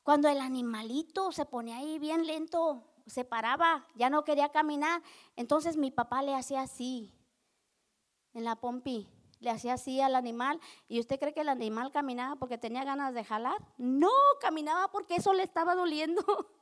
[0.04, 5.02] Cuando el animalito se ponía ahí bien lento, se paraba, ya no quería caminar,
[5.36, 7.16] entonces mi papá le hacía así,
[8.34, 10.60] en la pompi, le hacía así al animal.
[10.88, 13.58] ¿Y usted cree que el animal caminaba porque tenía ganas de jalar?
[13.78, 16.24] No, caminaba porque eso le estaba doliendo.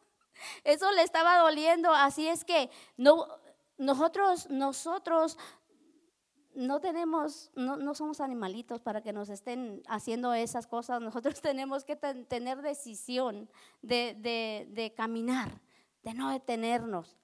[0.63, 3.25] Eso le estaba doliendo, así es que no,
[3.77, 5.37] nosotros, nosotros
[6.55, 11.01] no tenemos, no, somos animalitos para que nos estén haciendo esas cosas.
[11.01, 13.49] Nosotros tenemos que tener decisión
[13.81, 14.15] de,
[14.69, 15.61] de caminar,
[16.03, 17.17] de no detenernos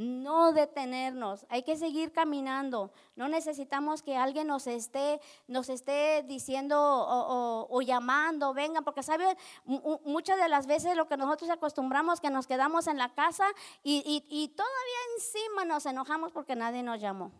[0.00, 2.90] no detenernos, hay que seguir caminando.
[3.16, 9.36] No necesitamos que alguien nos esté, nos esté diciendo o, llamando, vengan, porque saben,
[9.66, 13.46] muchas de las veces lo que nosotros acostumbramos que nos quedamos en la casa
[13.82, 17.30] y, y todavía encima nos enojamos porque nadie nos llamó.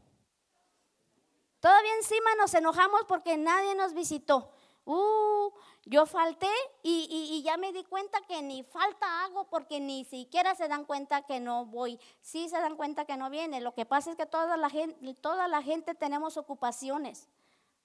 [1.60, 4.50] Todavía encima nos enojamos porque nadie nos visitó.
[4.84, 5.50] Uh,
[5.84, 6.48] yo falté
[6.82, 11.22] y, ya me di cuenta que ni falta hago porque ni siquiera se dan cuenta
[11.22, 11.98] que no voy.
[12.20, 13.60] Sí se dan cuenta que no viene.
[13.60, 17.28] Lo que pasa es que toda la gente, toda la gente tenemos ocupaciones.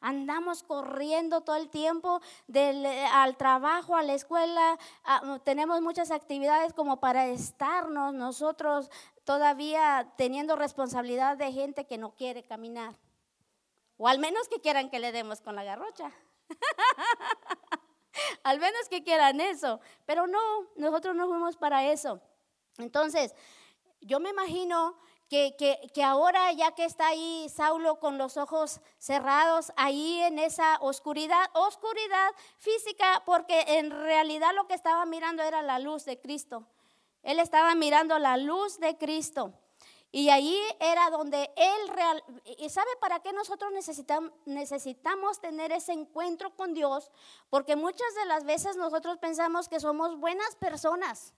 [0.01, 2.21] Andamos corriendo todo el tiempo
[3.11, 4.77] al trabajo, a la escuela.
[5.43, 8.91] tenemos muchas actividades como para estarnos nosotros
[9.23, 12.95] todavía teniendo responsabilidad de gente que no quiere caminar.
[13.97, 16.11] O al menos que quieran que le demos con la garrocha.
[18.43, 19.79] Al menos que quieran eso.
[20.05, 20.39] Pero no,
[20.75, 22.21] nosotros no fuimos para eso.
[22.77, 23.33] Entonces,
[24.01, 24.97] yo me imagino
[25.29, 25.55] que,
[25.93, 31.49] que, ahora ya que está ahí Saulo con los ojos cerrados, ahí en esa oscuridad,
[31.53, 36.67] oscuridad física, porque en realidad lo que estaba mirando era la luz de Cristo.
[37.23, 39.53] Él estaba mirando la luz de Cristo.
[40.15, 42.23] Y ahí era donde Él real...
[42.57, 47.11] ¿Y sabe para qué nosotros necesitamos, necesitamos tener ese encuentro con Dios?
[47.49, 51.33] Porque muchas de las veces nosotros pensamos que somos buenas personas.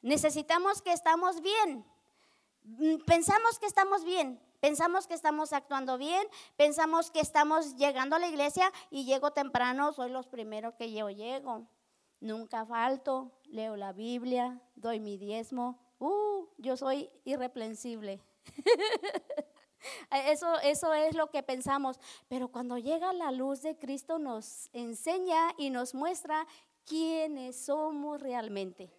[0.00, 1.84] Necesitamos que estamos bien.
[2.62, 4.40] Mm, pensamos que estamos bien.
[4.60, 9.92] Pensamos que estamos actuando bien, pensamos que estamos llegando a la iglesia y llego temprano,
[9.92, 11.66] soy los primeros que yo llego.
[12.20, 18.20] Nunca falto, leo la Biblia, doy mi diezmo, uh, yo soy irreprensible.
[20.10, 22.00] Eso, eso es lo que pensamos.
[22.28, 26.46] Pero cuando llega la luz de Cristo nos enseña y nos muestra
[26.86, 28.90] quiénes somos realmente.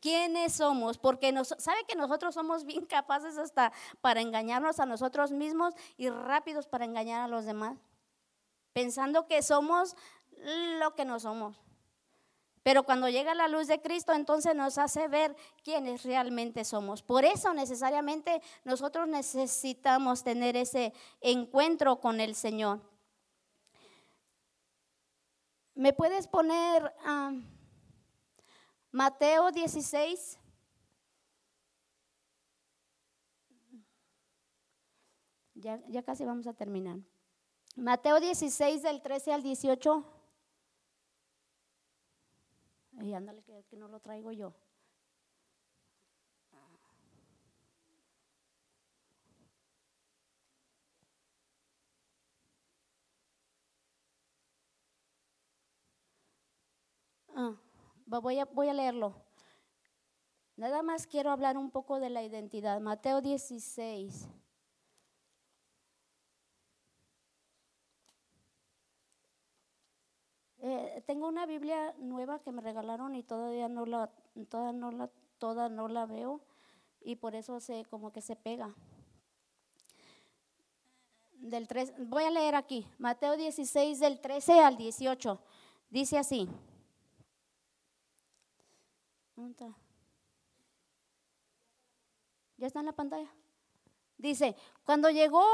[0.00, 0.98] ¿Quiénes somos?
[0.98, 6.10] Porque nos, sabe que nosotros somos bien capaces hasta para engañarnos a nosotros mismos y
[6.10, 7.78] rápidos para engañar a los demás.
[8.72, 9.96] Pensando que somos
[10.78, 11.56] lo que no somos.
[12.66, 17.00] Pero cuando llega la luz de Cristo, entonces nos hace ver quiénes realmente somos.
[17.00, 22.80] Por eso necesariamente nosotros necesitamos tener ese encuentro con el Señor.
[25.76, 26.92] ¿Me puedes poner
[28.90, 30.36] Mateo 16?
[35.54, 36.96] Ya, ya casi vamos a terminar.
[37.76, 40.15] Mateo 16 del 13 al 18.
[43.00, 44.54] Y ándale, que, que no lo traigo yo.
[57.34, 57.54] Ah,
[58.06, 59.14] voy, a, voy a leerlo.
[60.56, 62.80] Nada más quiero hablar un poco de la identidad.
[62.80, 64.26] Mateo 16.
[70.68, 74.10] Eh, tengo una Biblia nueva que me regalaron y todavía no la,
[74.48, 76.40] toda no la, toda no la veo
[77.02, 78.74] y por eso se como que se pega.
[81.34, 85.38] Del 3, voy a leer aquí, Mateo 16 del 13 al 18.
[85.88, 86.48] Dice así.
[92.56, 93.32] ¿Ya está en la pantalla?
[94.18, 95.46] Dice, cuando llegó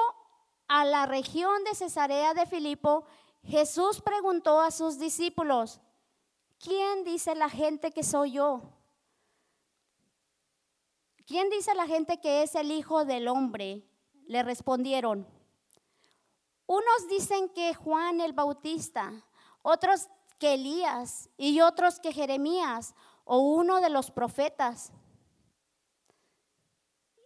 [0.69, 3.05] a la región de Cesarea de Filipo,
[3.45, 5.81] Jesús preguntó a sus discípulos,
[6.59, 8.63] ¿quién dice la gente que soy yo?
[11.27, 13.89] ¿Quién dice la gente que es el Hijo del Hombre?
[14.27, 15.27] Le respondieron,
[16.67, 19.13] unos dicen que Juan el Bautista,
[19.63, 24.93] otros que Elías y otros que Jeremías o uno de los profetas.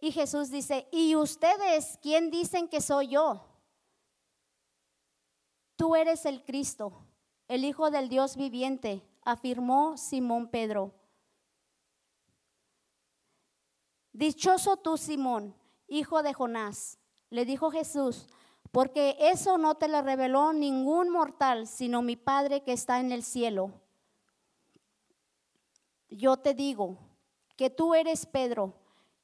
[0.01, 3.46] Y Jesús dice, ¿y ustedes quién dicen que soy yo?
[5.77, 6.91] Tú eres el Cristo,
[7.47, 10.91] el Hijo del Dios viviente, afirmó Simón Pedro.
[14.11, 15.55] Dichoso tú, Simón,
[15.87, 16.97] hijo de Jonás,
[17.29, 18.27] le dijo Jesús,
[18.71, 23.21] porque eso no te lo reveló ningún mortal, sino mi Padre que está en el
[23.21, 23.71] cielo.
[26.09, 26.97] Yo te digo
[27.55, 28.73] que tú eres Pedro,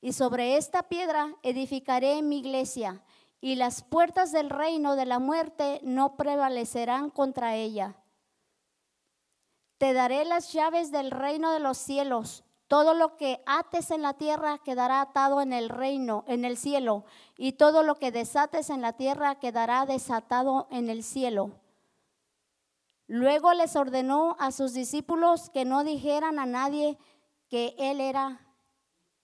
[0.02, 3.02] y sobre esta piedra edificaré mi iglesia,
[3.44, 7.98] y las puertas del reino de la muerte no prevalecerán contra ella.
[9.78, 12.46] Te daré las llaves del reino de los cielos.
[12.70, 17.04] todo lo que ates en la tierra quedará atado en el reino, en el cielo,
[17.38, 21.52] y todo lo que desates en la tierra quedará desatado en el cielo.
[23.08, 26.98] Luego les ordenó a sus discípulos que no dijeran a nadie
[27.50, 28.40] que él era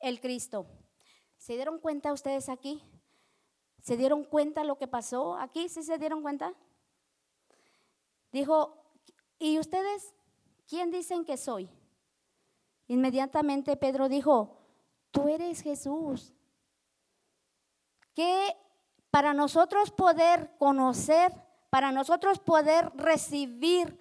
[0.01, 0.67] el Cristo.
[1.37, 2.83] ¿Se dieron cuenta ustedes aquí?
[3.89, 5.67] ¿Se dieron cuenta lo que pasó aquí?
[5.67, 6.53] ¿Sí se dieron cuenta?
[8.31, 8.77] Dijo,
[9.39, 10.13] ¿y ustedes
[10.67, 11.67] quién dicen que soy?
[12.87, 14.59] Inmediatamente Pedro dijo,
[15.09, 16.33] tú eres Jesús.
[18.13, 18.55] Que
[19.09, 21.33] para nosotros poder conocer,
[21.71, 23.97] para nosotros poder recibir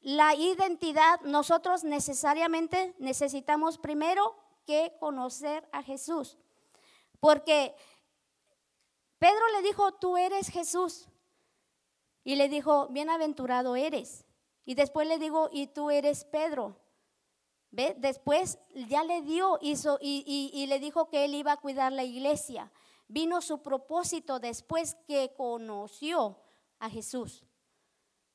[0.00, 6.38] la identidad, nosotros necesariamente necesitamos primero que conocer a Jesús.
[7.20, 7.74] Porque
[9.18, 11.08] Pedro le dijo, tú eres Jesús.
[12.24, 14.24] Y le dijo, bienaventurado eres.
[14.64, 16.76] Y después le digo, y tú eres Pedro.
[17.70, 17.94] ¿Ve?
[17.98, 18.58] Después
[18.88, 22.70] ya le dio hizo, y, y le dijo que él iba a cuidar la iglesia.
[23.08, 26.38] Vino su propósito después que conoció
[26.78, 27.44] a Jesús.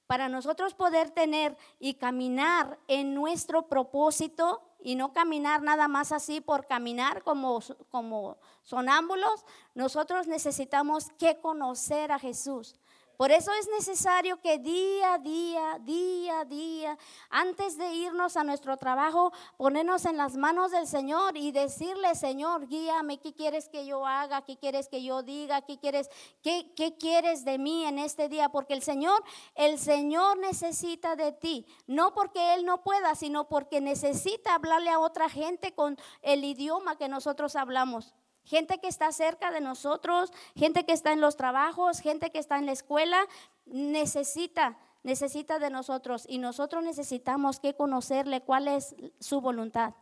[0.07, 6.41] Para nosotros poder tener y caminar en nuestro propósito y no caminar nada más así
[6.41, 12.75] por caminar como, como sonámbulos, nosotros necesitamos que conocer a Jesús.
[13.23, 16.97] Por eso es necesario que día a día, día a día,
[17.29, 22.67] antes de irnos a nuestro trabajo, ponernos en las manos del Señor y decirle, Señor,
[22.67, 24.41] guíame, ¿qué quieres que yo haga?
[24.41, 25.61] ¿Qué quieres que yo diga?
[25.61, 26.09] ¿Qué quieres,
[26.41, 28.49] qué, qué quieres de mí en este día?
[28.49, 29.23] Porque el Señor,
[29.55, 34.99] el Señor necesita de ti, no porque Él no pueda, sino porque necesita hablarle a
[34.99, 38.13] otra gente con el idioma que nosotros hablamos
[38.43, 42.57] gente que está cerca de nosotros, gente que está en los trabajos, gente que está
[42.57, 43.25] en la escuela,
[43.65, 49.93] necesita, necesita de nosotros y nosotros necesitamos que conocerle cuál es su voluntad.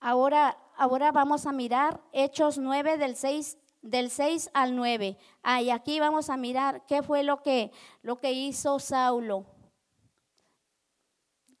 [0.00, 5.18] Ahora, ahora vamos a mirar Hechos 9 del 6 del 6 al 9.
[5.42, 7.70] Ah, y aquí vamos a mirar qué fue lo que,
[8.02, 9.44] lo que hizo Saulo.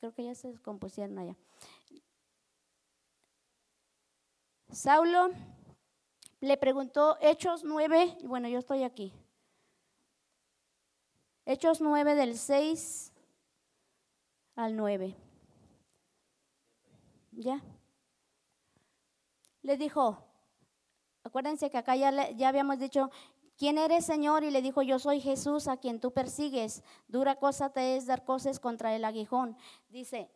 [0.00, 1.36] Creo que ya se descompusieron allá.
[4.72, 5.30] Saulo
[6.40, 9.12] le preguntó, Hechos 9, bueno, yo estoy aquí.
[11.44, 13.12] Hechos 9 del 6
[14.56, 15.14] al 9.
[17.32, 17.62] ¿Ya?
[19.62, 20.24] Le dijo,
[21.22, 23.10] acuérdense que acá ya, ya habíamos dicho,
[23.56, 24.42] ¿quién eres Señor?
[24.42, 26.82] Y le dijo, yo soy Jesús a quien tú persigues.
[27.08, 29.56] Dura cosa te es dar cosas contra el aguijón.
[29.88, 30.30] Dice,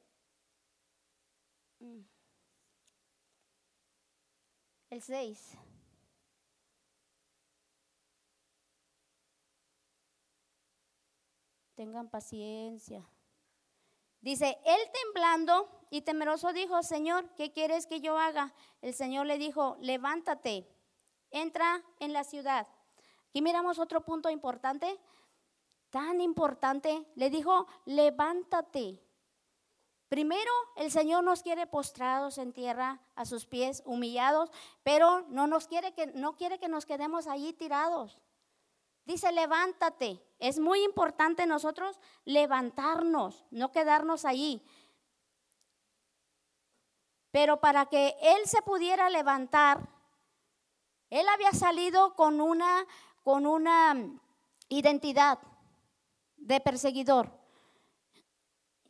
[4.96, 5.58] el 6.
[11.74, 13.06] Tengan paciencia.
[14.22, 18.54] Dice, él temblando y temeroso dijo, Señor, ¿qué quieres que yo haga?
[18.80, 20.66] El Señor le dijo, levántate,
[21.30, 22.66] entra en la ciudad.
[23.28, 24.98] Aquí miramos otro punto importante,
[25.90, 27.06] tan importante.
[27.14, 29.05] Le dijo, levántate.
[30.08, 34.50] Primero, el Señor nos quiere postrados en tierra a sus pies, humillados,
[34.84, 38.20] pero no nos quiere que no quiere que nos quedemos allí tirados.
[39.04, 40.22] Dice, levántate.
[40.38, 44.62] Es muy importante nosotros levantarnos, no quedarnos allí.
[47.30, 49.88] Pero para que él se pudiera levantar,
[51.10, 52.86] él había salido con una
[53.26, 54.20] con una
[54.68, 55.40] identidad
[56.36, 57.35] de perseguidor.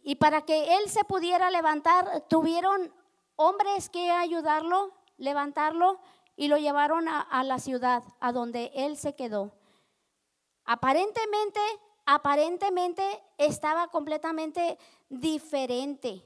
[0.09, 2.95] Y para que él se pudiera levantar, tuvieron
[3.35, 5.99] hombres que ayudarlo, levantarlo
[6.37, 9.51] y lo llevaron a, la ciudad, a donde él se quedó.
[10.65, 11.59] Aparentemente,
[12.05, 14.79] aparentemente estaba completamente
[15.09, 16.25] diferente,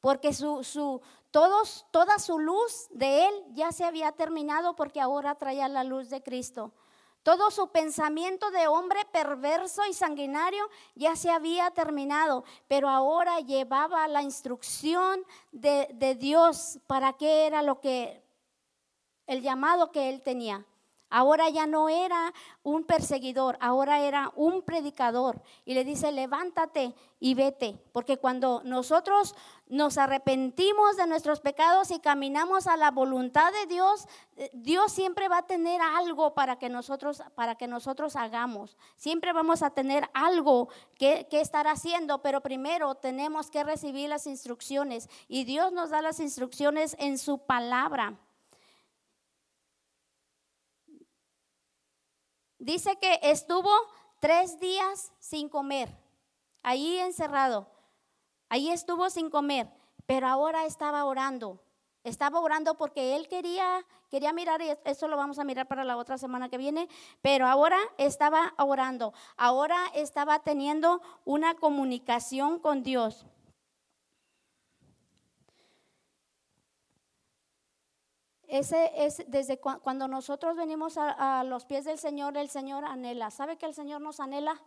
[0.00, 1.00] porque su, su,
[1.30, 6.10] todos, toda su luz de él ya se había terminado porque ahora traía la luz
[6.10, 6.74] de Cristo.
[7.24, 14.06] Todo su pensamiento de hombre perverso y sanguinario ya se había terminado, pero ahora llevaba
[14.08, 18.22] la instrucción de, de Dios para qué era lo que,
[19.26, 20.66] el llamado que él tenía.
[21.08, 25.40] Ahora ya no era un perseguidor, ahora era un predicador.
[25.64, 27.80] Y le dice, levántate y vete.
[27.92, 29.34] Porque cuando nosotros
[29.66, 34.06] nos arrepentimos de nuestros pecados y caminamos a la voluntad de Dios,
[34.36, 38.76] eh, Dios siempre va a tener algo para que nosotros, para que nosotros hagamos.
[38.96, 44.26] Siempre vamos a tener algo que, que estar haciendo, pero primero tenemos que recibir las
[44.26, 45.08] instrucciones.
[45.28, 48.18] Y Dios nos da las instrucciones en su palabra.
[52.58, 53.70] Dice que estuvo
[54.20, 55.94] tres días sin comer,
[56.62, 57.73] ahí encerrado.
[58.48, 59.68] Ahí estuvo sin comer,
[60.06, 61.60] pero ahora estaba orando.
[62.04, 65.96] Estaba orando porque él quería, quería mirar, y eso lo vamos a mirar para la
[65.96, 66.86] otra semana que viene,
[67.22, 73.24] pero ahora estaba orando, ahora estaba teniendo una comunicación con Dios.
[78.48, 83.30] Ese es desde cuando nosotros venimos a, a, los pies del Señor, el Señor anhela.
[83.30, 84.60] ¿Sabe que el Señor nos anhela?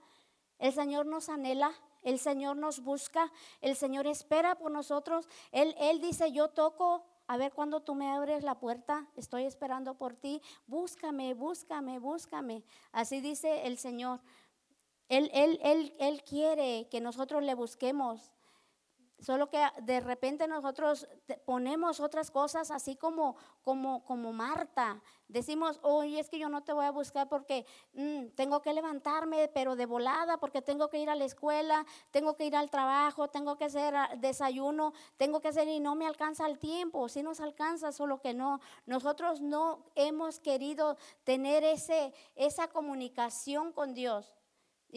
[0.57, 1.71] El Señor nos anhela,
[2.03, 3.31] el Señor nos busca,
[3.61, 5.27] el Señor espera por nosotros.
[5.51, 9.95] Él, él dice, yo toco, a ver cuando tú me abres la puerta, estoy esperando
[9.95, 10.41] por ti.
[10.65, 12.63] Búscame, búscame, búscame.
[12.91, 14.21] Así dice el Señor.
[15.09, 18.31] Él, él, él, él quiere que nosotros le busquemos.
[19.19, 21.07] Solo que de repente nosotros
[21.43, 25.01] ponemos otras cosas así como, como, como Marta.
[25.27, 29.47] Decimos, oye, es que yo no te voy a buscar porque mm, tengo que levantarme,
[29.47, 33.27] pero de volada, porque tengo que ir a la escuela, tengo que ir al trabajo,
[33.27, 37.09] tengo que hacer ah, desayuno, tengo que hacer y no me alcanza el tiempo.
[37.09, 38.61] Si nos alcanza, solo que no.
[38.85, 44.36] Nosotros no hemos querido tener ese, esa comunicación con Dios.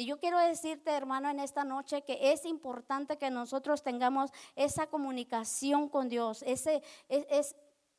[0.00, 4.86] Y yo quiero decirte, hermano, en esta noche que es importante que nosotros tengamos esa
[4.86, 6.42] comunicación con Dios.
[6.46, 7.54] Ese es,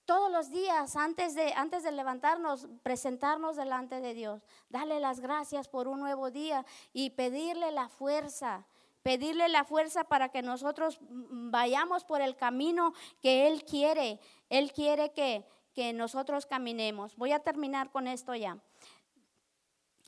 [0.06, 5.68] todos los días antes de antes de levantarnos, presentarnos delante de Dios, darle las gracias
[5.68, 8.66] por un nuevo día y pedirle la fuerza,
[9.04, 14.20] pedirle la fuerza para que nosotros vayamos por el camino que él quiere.
[14.49, 17.16] Él quiere que que nosotros caminemos.
[17.16, 18.58] Voy a terminar con esto ya.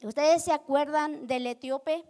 [0.03, 2.03] ¿Ustedes se acuerdan del etíope?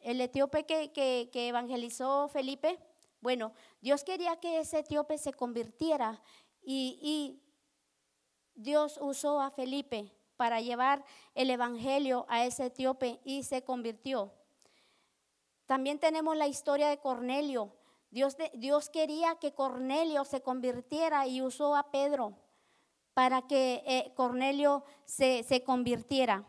[0.00, 2.78] El etíope que, evangelizó Felipe.
[3.20, 6.22] Bueno, Dios quería que ese etíope se convirtiera
[6.62, 7.42] y,
[8.54, 14.32] Dios usó a Felipe para llevar el evangelio a ese etíope y se convirtió.
[15.66, 17.76] También tenemos la historia de Cornelio.
[18.10, 22.38] Dios, quería que Cornelio se convirtiera y usó a Pedro
[23.12, 26.46] para que eh, Cornelio se convirtiera.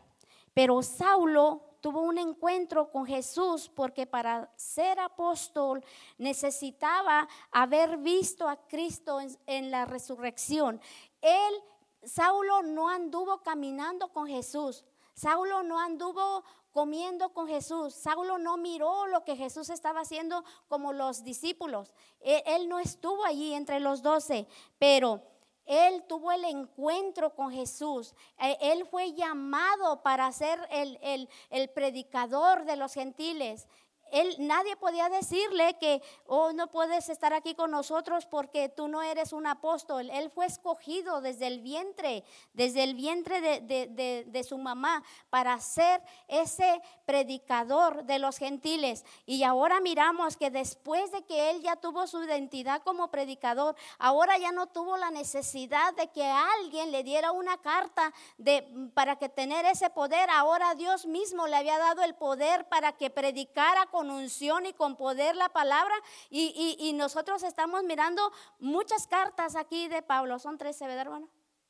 [0.58, 5.84] Pero Saulo tuvo un encuentro con Jesús porque para ser apóstol
[6.16, 10.80] necesitaba haber visto a Cristo en, la resurrección.
[11.22, 11.54] Él,
[12.02, 14.84] Saulo no anduvo caminando con Jesús.
[15.14, 16.42] Saulo no anduvo
[16.72, 17.94] comiendo con Jesús.
[17.94, 21.92] Saulo no miró lo que Jesús estaba haciendo como los discípulos.
[22.18, 24.48] Él, él no estuvo allí entre los doce,
[24.80, 25.22] pero
[25.68, 28.14] él tuvo el encuentro con Jesús.
[28.40, 33.68] Eh, él fue llamado para ser el, el predicador de los gentiles
[34.12, 39.02] él, nadie podía decirle que, oh, no puedes estar aquí con nosotros porque tú no
[39.02, 40.10] eres un apóstol.
[40.10, 46.80] Él fue escogido desde el vientre, desde el vientre de, su mamá para ser ese
[47.04, 49.04] predicador de los gentiles.
[49.26, 54.38] Y ahora miramos que después de que él ya tuvo su identidad como predicador, ahora
[54.38, 59.28] ya no tuvo la necesidad de que alguien le diera una carta de, para que
[59.28, 60.30] tener ese poder.
[60.30, 64.72] Ahora Dios mismo le había dado el poder para que predicara con con unción y
[64.74, 65.92] con poder la palabra.
[66.30, 70.38] Y, y, nosotros estamos mirando muchas cartas aquí de Pablo.
[70.38, 71.28] Son 13, ¿verdad, hermano?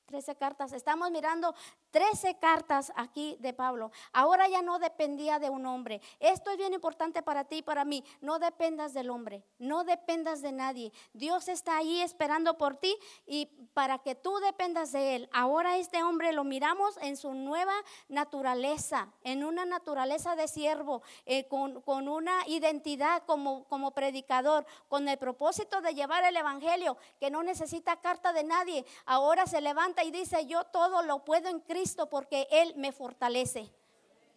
[0.09, 0.73] 13 cartas.
[0.73, 1.55] Estamos mirando
[1.91, 3.93] 13 cartas aquí de Pablo.
[4.13, 6.01] Ahora ya no dependía de un hombre.
[6.19, 8.03] Esto es bien importante para ti y para mí.
[8.23, 10.93] No dependas del hombre, no dependas de nadie.
[11.13, 12.97] Dios está ahí esperando por ti
[13.27, 15.29] y para que tú dependas de Él.
[15.33, 17.75] Ahora este hombre lo miramos en su nueva
[18.09, 25.07] naturaleza, en una naturaleza de siervo, eh, con, con, una identidad como, como predicador, con
[25.07, 28.87] el propósito de llevar el Evangelio, que no necesita carta de nadie.
[29.05, 33.71] Ahora se levanta y dice, yo todo lo puedo en Cristo porque Él me fortalece.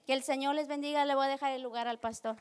[0.05, 1.05] Que el Señor les bendiga.
[1.05, 2.37] Le voy a dejar el lugar al pastor.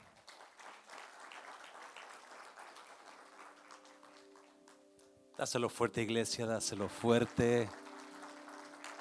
[5.36, 7.68] Dáselo fuerte, iglesia, dáselo fuerte.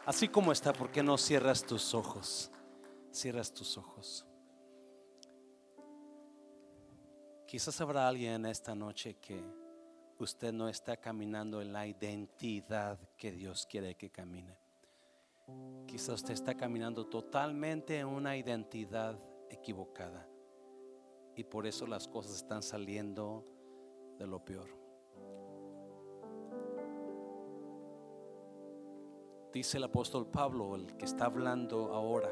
[0.06, 2.50] Así como está, ¿por qué no cierras tus ojos?
[3.12, 4.26] Cierras tus ojos.
[7.46, 9.44] Quizás habrá alguien esta noche que
[10.24, 14.58] usted no está caminando en la identidad que Dios quiere que camine.
[15.88, 19.18] Quizás usted está caminando totalmente en una identidad
[19.50, 20.28] equivocada
[21.36, 23.46] y por eso las cosas están saliendo
[24.18, 24.70] de lo peor.
[29.52, 32.30] Dice el apóstol Pablo, el que está hablando ahora,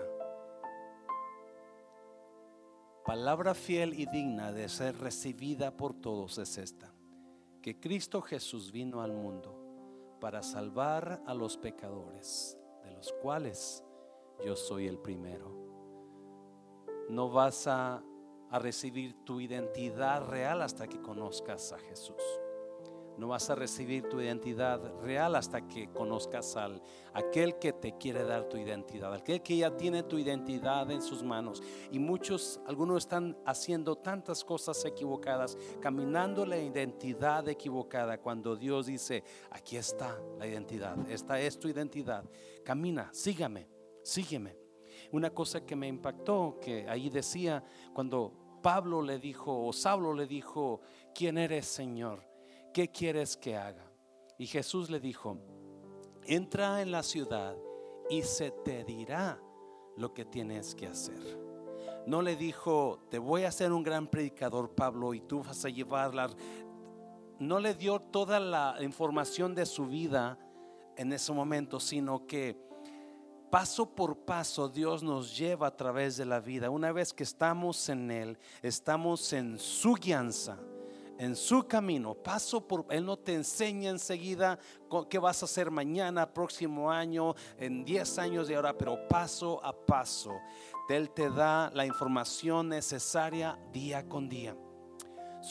[3.03, 6.93] palabra fiel y digna de ser recibida por todos es esta,
[7.67, 12.57] que Cristo Jesús vino al mundo para salvar a los pecadores
[12.95, 13.83] los cuales
[14.45, 15.53] yo soy el primero.
[17.09, 18.01] No vas a
[18.51, 22.21] a recibir tu identidad real hasta que conozcas a Jesús.
[23.17, 26.81] No vas a recibir tu identidad real hasta que conozcas al
[27.13, 31.23] aquel que te quiere dar tu identidad, aquel que ya tiene tu identidad en sus
[31.23, 31.63] manos.
[31.91, 39.23] Y muchos, algunos están haciendo tantas cosas equivocadas, caminando la identidad equivocada cuando Dios dice,
[39.49, 42.23] aquí está la identidad, esta es tu identidad.
[42.63, 43.67] Camina, sígame,
[44.03, 44.55] sígueme.
[45.11, 47.63] Una cosa que me impactó, que ahí decía,
[47.93, 50.81] cuando Pablo le dijo, o Saulo le dijo,
[51.13, 52.36] ¿quién eres Señor?
[52.77, 53.91] ¿Qué quieres que haga?
[54.37, 55.39] Y Jesús le dijo,
[56.25, 57.57] entra en la ciudad
[58.07, 59.41] y se te dirá
[59.95, 61.39] lo que tienes que hacer.
[62.05, 65.69] No le dijo, te voy a hacer un gran predicador, Pablo, y tú vas a
[65.69, 66.29] llevarla.
[67.39, 70.37] No le dio toda la información de su vida
[70.97, 72.61] en ese momento, sino que
[73.49, 76.69] paso por paso Dios nos lleva a través de la vida.
[76.69, 80.59] Una vez que estamos en Él, estamos en su guianza
[81.19, 84.59] en su camino, paso por, Él no te enseña enseguida
[85.09, 89.73] qué vas a hacer mañana, próximo año, en 10 años de ahora, pero paso a
[89.73, 90.39] paso,
[90.89, 94.55] Él te da la información necesaria día con día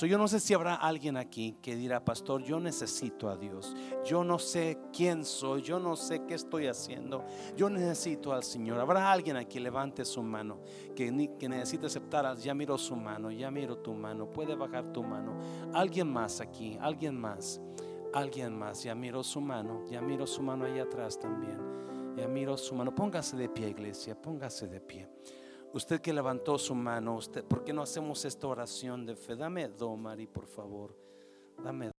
[0.04, 3.74] yo no sé si habrá alguien aquí que dirá, pastor, yo necesito a Dios.
[4.04, 7.24] Yo no sé quién soy, yo no sé qué estoy haciendo.
[7.56, 8.78] Yo necesito al Señor.
[8.78, 10.60] Habrá alguien aquí, levante su mano,
[10.94, 12.36] que, que necesite aceptar.
[12.36, 14.30] Ya miro su mano, ya miro tu mano.
[14.30, 15.38] Puede bajar tu mano.
[15.72, 17.58] Alguien más aquí, alguien más,
[18.12, 18.82] alguien más.
[18.82, 21.58] Ya miro su mano, ya miro su mano ahí atrás también.
[22.16, 22.94] Ya miro su mano.
[22.94, 25.08] Póngase de pie, iglesia, póngase de pie.
[25.76, 29.36] Usted que levantó su mano, usted, ¿por qué no hacemos esta oración de fe?
[29.36, 30.96] Dame do, Mari, por favor.
[31.62, 31.95] Dame